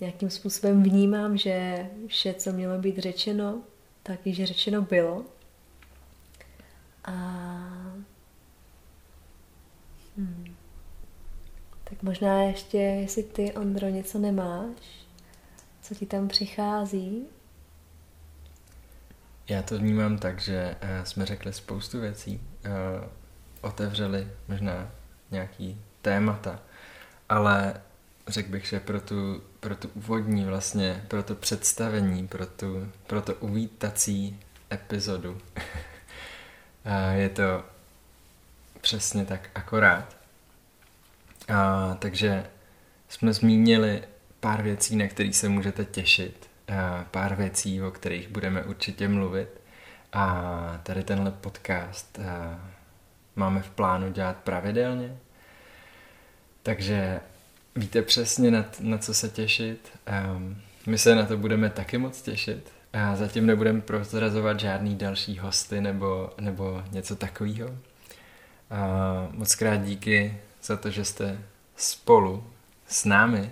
nějakým 0.00 0.30
způsobem 0.30 0.82
vnímám, 0.82 1.36
že 1.36 1.86
vše, 2.06 2.34
co 2.34 2.52
mělo 2.52 2.78
být 2.78 2.98
řečeno, 2.98 3.62
tak 4.02 4.26
již 4.26 4.44
řečeno 4.44 4.82
bylo. 4.82 5.24
A 7.04 7.71
tak 11.92 12.02
možná 12.02 12.42
ještě, 12.42 12.78
jestli 12.78 13.22
ty, 13.22 13.52
Ondro, 13.52 13.88
něco 13.88 14.18
nemáš, 14.18 14.76
co 15.82 15.94
ti 15.94 16.06
tam 16.06 16.28
přichází? 16.28 17.26
Já 19.48 19.62
to 19.62 19.78
vnímám 19.78 20.18
tak, 20.18 20.40
že 20.40 20.76
eh, 20.80 21.06
jsme 21.06 21.26
řekli 21.26 21.52
spoustu 21.52 22.00
věcí, 22.00 22.40
eh, 22.64 22.70
otevřeli 23.60 24.28
možná 24.48 24.90
nějaký 25.30 25.80
témata, 26.02 26.60
ale 27.28 27.74
řekl 28.28 28.50
bych, 28.50 28.66
že 28.66 28.80
pro 28.80 29.00
tu, 29.00 29.42
pro 29.60 29.76
tu 29.76 29.88
úvodní 29.94 30.44
vlastně, 30.44 31.04
pro 31.08 31.22
to 31.22 31.34
představení, 31.34 32.28
pro 32.28 32.46
tu, 32.46 32.88
pro 33.06 33.22
to 33.22 33.34
uvítací 33.34 34.40
epizodu 34.72 35.40
je 37.12 37.28
to 37.28 37.64
přesně 38.80 39.24
tak 39.24 39.50
akorát. 39.54 40.21
A, 41.48 41.94
takže 41.98 42.46
jsme 43.08 43.32
zmínili 43.32 44.02
pár 44.40 44.62
věcí, 44.62 44.96
na 44.96 45.08
které 45.08 45.32
se 45.32 45.48
můžete 45.48 45.84
těšit, 45.84 46.50
a 46.68 47.04
pár 47.10 47.34
věcí, 47.34 47.82
o 47.82 47.90
kterých 47.90 48.28
budeme 48.28 48.62
určitě 48.62 49.08
mluvit. 49.08 49.48
A 50.12 50.80
tady 50.82 51.02
tenhle 51.02 51.30
podcast 51.30 52.18
a, 52.18 52.60
máme 53.36 53.62
v 53.62 53.70
plánu 53.70 54.12
dělat 54.12 54.36
pravidelně. 54.36 55.16
Takže 56.62 57.20
víte 57.76 58.02
přesně, 58.02 58.50
na, 58.50 58.64
na 58.80 58.98
co 58.98 59.14
se 59.14 59.28
těšit. 59.28 59.92
Um, 60.34 60.56
my 60.86 60.98
se 60.98 61.14
na 61.14 61.26
to 61.26 61.36
budeme 61.36 61.70
taky 61.70 61.98
moc 61.98 62.22
těšit. 62.22 62.72
A 62.92 63.16
zatím 63.16 63.46
nebudeme 63.46 63.80
prozrazovat 63.80 64.60
žádný 64.60 64.96
další 64.96 65.38
hosty 65.38 65.80
nebo, 65.80 66.30
nebo 66.40 66.82
něco 66.90 67.16
takového. 67.16 67.70
A 68.70 69.28
moc 69.30 69.54
krát 69.54 69.76
díky 69.76 70.40
za 70.62 70.76
to, 70.76 70.90
že 70.90 71.04
jste 71.04 71.44
spolu 71.76 72.50
s 72.86 73.04
námi 73.04 73.50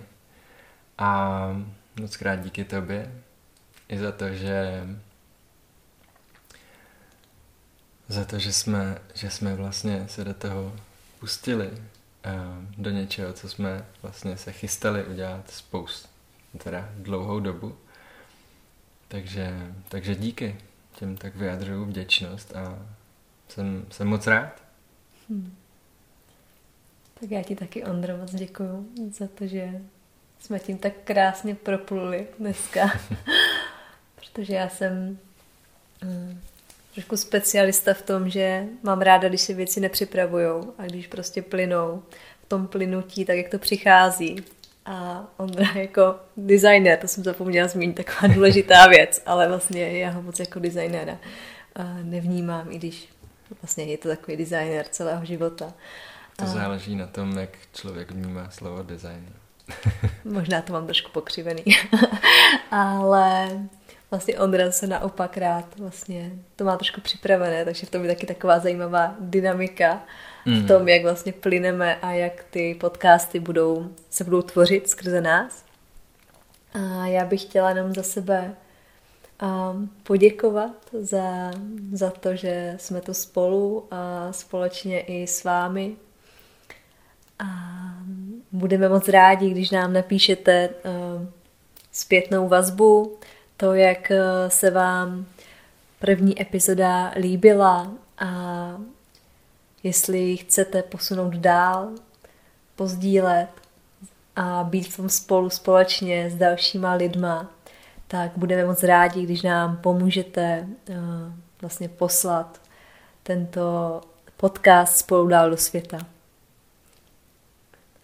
a 0.97 1.47
moc 1.99 2.17
krát 2.17 2.35
díky 2.35 2.63
tobě 2.63 3.23
i 3.89 3.97
za 3.97 4.11
to, 4.11 4.29
že 4.29 4.87
za 8.07 8.25
to, 8.25 8.39
že 8.39 8.53
jsme, 8.53 8.97
že 9.13 9.29
jsme 9.29 9.55
vlastně 9.55 10.07
se 10.07 10.23
do 10.23 10.33
toho 10.33 10.75
pustili 11.19 11.71
do 12.77 12.89
něčeho, 12.89 13.33
co 13.33 13.49
jsme 13.49 13.85
vlastně 14.01 14.37
se 14.37 14.51
chystali 14.51 15.05
udělat 15.05 15.51
spoust, 15.51 16.09
teda 16.57 16.89
dlouhou 16.97 17.39
dobu. 17.39 17.77
Takže, 19.07 19.73
takže 19.89 20.15
díky, 20.15 20.57
těm 20.95 21.17
tak 21.17 21.35
vyjadřuju 21.35 21.85
vděčnost 21.85 22.55
a 22.55 22.79
jsem, 23.49 23.85
jsem 23.91 24.07
moc 24.07 24.27
rád. 24.27 24.63
Hmm. 25.29 25.55
Tak 27.21 27.31
já 27.31 27.43
ti 27.43 27.55
taky, 27.55 27.83
Ondro, 27.83 28.17
moc 28.17 28.35
děkuju 28.35 28.87
za 29.11 29.27
to, 29.35 29.47
že 29.47 29.81
jsme 30.39 30.59
tím 30.59 30.77
tak 30.77 30.93
krásně 31.03 31.55
propluli 31.55 32.27
dneska. 32.39 32.91
Protože 34.15 34.53
já 34.53 34.69
jsem 34.69 35.17
hmm, 36.01 36.39
trošku 36.93 37.17
specialista 37.17 37.93
v 37.93 38.01
tom, 38.01 38.29
že 38.29 38.65
mám 38.83 39.01
ráda, 39.01 39.29
když 39.29 39.41
se 39.41 39.53
věci 39.53 39.79
nepřipravujou 39.79 40.73
a 40.77 40.85
když 40.85 41.07
prostě 41.07 41.41
plynou 41.41 42.03
v 42.45 42.49
tom 42.49 42.67
plynutí, 42.67 43.25
tak 43.25 43.37
jak 43.37 43.49
to 43.49 43.59
přichází. 43.59 44.43
A 44.85 45.27
on 45.37 45.49
jako 45.75 46.15
designer, 46.37 46.99
to 46.99 47.07
jsem 47.07 47.23
zapomněla 47.23 47.67
zmínit, 47.67 47.93
taková 47.93 48.33
důležitá 48.33 48.87
věc, 48.87 49.21
ale 49.25 49.47
vlastně 49.47 49.97
já 49.97 50.09
ho 50.09 50.21
moc 50.21 50.39
jako 50.39 50.59
designera 50.59 51.17
nevnímám, 52.03 52.71
i 52.71 52.77
když 52.77 53.09
vlastně 53.61 53.83
je 53.83 53.97
to 53.97 54.09
takový 54.09 54.37
designer 54.37 54.85
celého 54.89 55.25
života. 55.25 55.73
To 56.41 56.47
záleží 56.47 56.95
na 56.95 57.07
tom, 57.07 57.37
jak 57.37 57.49
člověk 57.73 58.11
vnímá 58.11 58.49
slovo 58.49 58.83
design. 58.83 59.33
Možná 60.25 60.61
to 60.61 60.73
mám 60.73 60.85
trošku 60.85 61.11
pokřivený. 61.11 61.63
ale 62.71 63.47
vlastně 64.11 64.39
Ondra 64.39 64.71
se 64.71 64.87
naopak 64.87 65.37
rád 65.37 65.65
vlastně 65.77 66.31
to 66.55 66.63
má 66.63 66.77
trošku 66.77 67.01
připravené, 67.01 67.65
takže 67.65 67.85
v 67.85 67.89
tom 67.89 68.03
je 68.03 68.07
taky 68.07 68.27
taková 68.27 68.59
zajímavá 68.59 69.15
dynamika 69.19 70.03
mm. 70.45 70.63
v 70.63 70.67
tom, 70.67 70.87
jak 70.87 71.03
vlastně 71.03 71.33
plyneme 71.33 71.95
a 71.95 72.11
jak 72.11 72.43
ty 72.49 72.75
podcasty 72.79 73.39
budou, 73.39 73.89
se 74.09 74.23
budou 74.23 74.41
tvořit 74.41 74.89
skrze 74.89 75.21
nás. 75.21 75.65
A 76.73 77.07
já 77.07 77.25
bych 77.25 77.41
chtěla 77.41 77.69
jenom 77.69 77.93
za 77.93 78.03
sebe 78.03 78.55
um, 79.41 79.89
poděkovat 80.03 80.89
za, 80.99 81.51
za 81.91 82.11
to, 82.11 82.35
že 82.35 82.75
jsme 82.79 83.01
tu 83.01 83.13
spolu 83.13 83.87
a 83.91 84.31
společně 84.31 85.01
i 85.01 85.27
s 85.27 85.43
vámi. 85.43 85.95
A 87.41 87.45
budeme 88.51 88.89
moc 88.89 89.07
rádi, 89.07 89.49
když 89.49 89.71
nám 89.71 89.93
napíšete 89.93 90.69
um, 90.69 91.31
zpětnou 91.91 92.47
vazbu, 92.47 93.17
to, 93.57 93.73
jak 93.73 94.11
eh, 94.11 94.49
se 94.49 94.71
vám 94.71 95.25
první 95.99 96.41
epizoda 96.41 97.11
líbila 97.15 97.91
a 98.17 98.27
jestli 99.83 100.37
chcete 100.37 100.83
posunout 100.83 101.33
dál, 101.33 101.89
pozdílet 102.75 103.49
a 104.35 104.63
být 104.63 104.93
v 104.93 104.97
tom 104.97 105.09
spolu 105.09 105.49
společně 105.49 106.29
s 106.29 106.35
dalšíma 106.35 106.93
lidma, 106.93 107.51
tak 108.07 108.31
budeme 108.35 108.65
moc 108.65 108.83
rádi, 108.83 109.23
když 109.23 109.41
nám 109.41 109.77
pomůžete 109.77 110.67
uh, 110.89 110.95
vlastně 111.61 111.89
poslat 111.89 112.61
tento 113.23 114.01
podcast 114.37 114.97
spolu 114.97 115.27
dál 115.27 115.49
do 115.49 115.57
světa. 115.57 115.97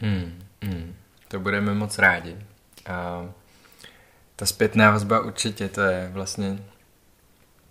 Hmm, 0.01 0.43
hmm, 0.61 0.95
to 1.27 1.39
budeme 1.39 1.73
moc 1.73 1.99
rádi. 1.99 2.35
A 2.85 3.25
ta 4.35 4.45
zpětná 4.45 4.91
vazba 4.91 5.19
určitě, 5.19 5.67
to 5.67 5.81
je 5.81 6.09
vlastně 6.13 6.59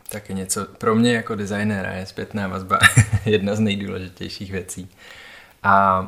taky 0.08 0.34
něco, 0.34 0.64
pro 0.64 0.94
mě 0.94 1.14
jako 1.14 1.34
designéra 1.34 1.92
je 1.92 2.06
zpětná 2.06 2.48
vazba 2.48 2.78
jedna 3.24 3.54
z 3.54 3.60
nejdůležitějších 3.60 4.52
věcí. 4.52 4.88
A 5.62 6.06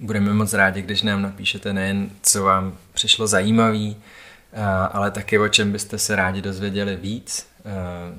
budeme 0.00 0.34
moc 0.34 0.52
rádi, 0.52 0.82
když 0.82 1.02
nám 1.02 1.22
napíšete 1.22 1.72
nejen, 1.72 2.10
co 2.22 2.42
vám 2.42 2.78
přišlo 2.92 3.26
zajímavý, 3.26 3.96
ale 4.92 5.10
taky 5.10 5.38
o 5.38 5.48
čem 5.48 5.72
byste 5.72 5.98
se 5.98 6.16
rádi 6.16 6.42
dozvěděli 6.42 6.96
víc, 6.96 7.48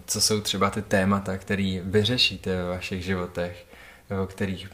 co 0.05 0.21
jsou 0.21 0.41
třeba 0.41 0.69
ty 0.69 0.81
témata, 0.81 1.37
které 1.37 1.79
vyřešíte 1.83 2.55
ve 2.55 2.69
vašich 2.69 3.03
životech, 3.03 3.65
o 4.23 4.27
kterých 4.27 4.69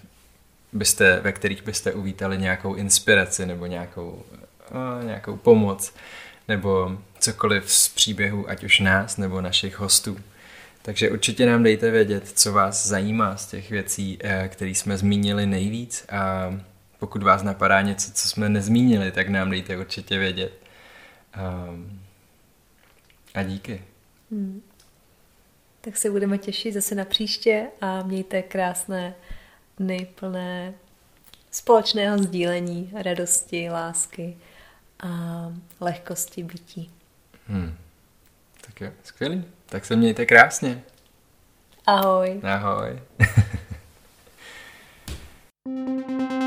byste, 0.74 1.20
ve 1.20 1.32
kterých 1.32 1.63
byste 1.63 1.93
uvítali 1.93 2.38
nějakou 2.38 2.74
inspiraci 2.74 3.45
nebo 3.45 3.65
nějakou, 3.65 4.24
nějakou 5.03 5.38
pomoc 5.38 5.93
nebo 6.47 6.97
cokoliv 7.20 7.72
z 7.72 7.89
příběhu, 7.89 8.49
ať 8.49 8.63
už 8.63 8.80
nás 8.80 9.17
nebo 9.17 9.41
našich 9.41 9.80
hostů. 9.80 10.20
Takže 10.82 11.09
určitě 11.09 11.45
nám 11.45 11.63
dejte 11.63 11.91
vědět, 11.91 12.32
co 12.36 12.53
vás 12.53 12.88
zajímá 12.88 13.38
z 13.38 13.47
těch 13.47 13.70
věcí, 13.70 14.17
eh, 14.22 14.49
které 14.51 14.72
jsme 14.72 14.97
zmínili 14.97 15.45
nejvíc 15.45 16.05
a 16.09 16.53
pokud 16.99 17.24
vás 17.24 17.43
napadá 17.43 17.82
něco, 17.82 18.11
co 18.11 18.28
jsme 18.28 18.49
nezmínili, 18.49 19.11
tak 19.11 19.30
nám 19.30 19.49
dejte 19.49 19.78
určitě 19.78 20.17
vědět. 20.17 20.53
Um, 21.70 21.99
a 23.34 23.43
díky. 23.43 23.82
Hmm. 24.32 24.61
Tak 25.82 25.97
se 25.97 26.09
budeme 26.09 26.38
těšit 26.38 26.74
zase 26.74 26.95
na 26.95 27.05
příště 27.05 27.67
a 27.82 28.03
mějte 28.03 28.41
krásné 28.41 29.13
dny 29.80 30.07
plné 30.15 30.73
společného 31.51 32.17
sdílení, 32.17 32.91
radosti, 32.93 33.69
lásky 33.69 34.38
a 34.99 35.09
lehkosti 35.80 36.43
bytí. 36.43 36.91
Hmm. 37.47 37.77
Tak 38.65 38.82
jo, 38.82 38.91
skvělý. 39.03 39.43
Tak 39.65 39.86
se 39.86 39.95
mějte 39.95 40.25
krásně. 40.25 40.84
Ahoj. 41.86 42.41
Ahoj. 42.43 42.99
thank 45.65 46.32
you 46.32 46.38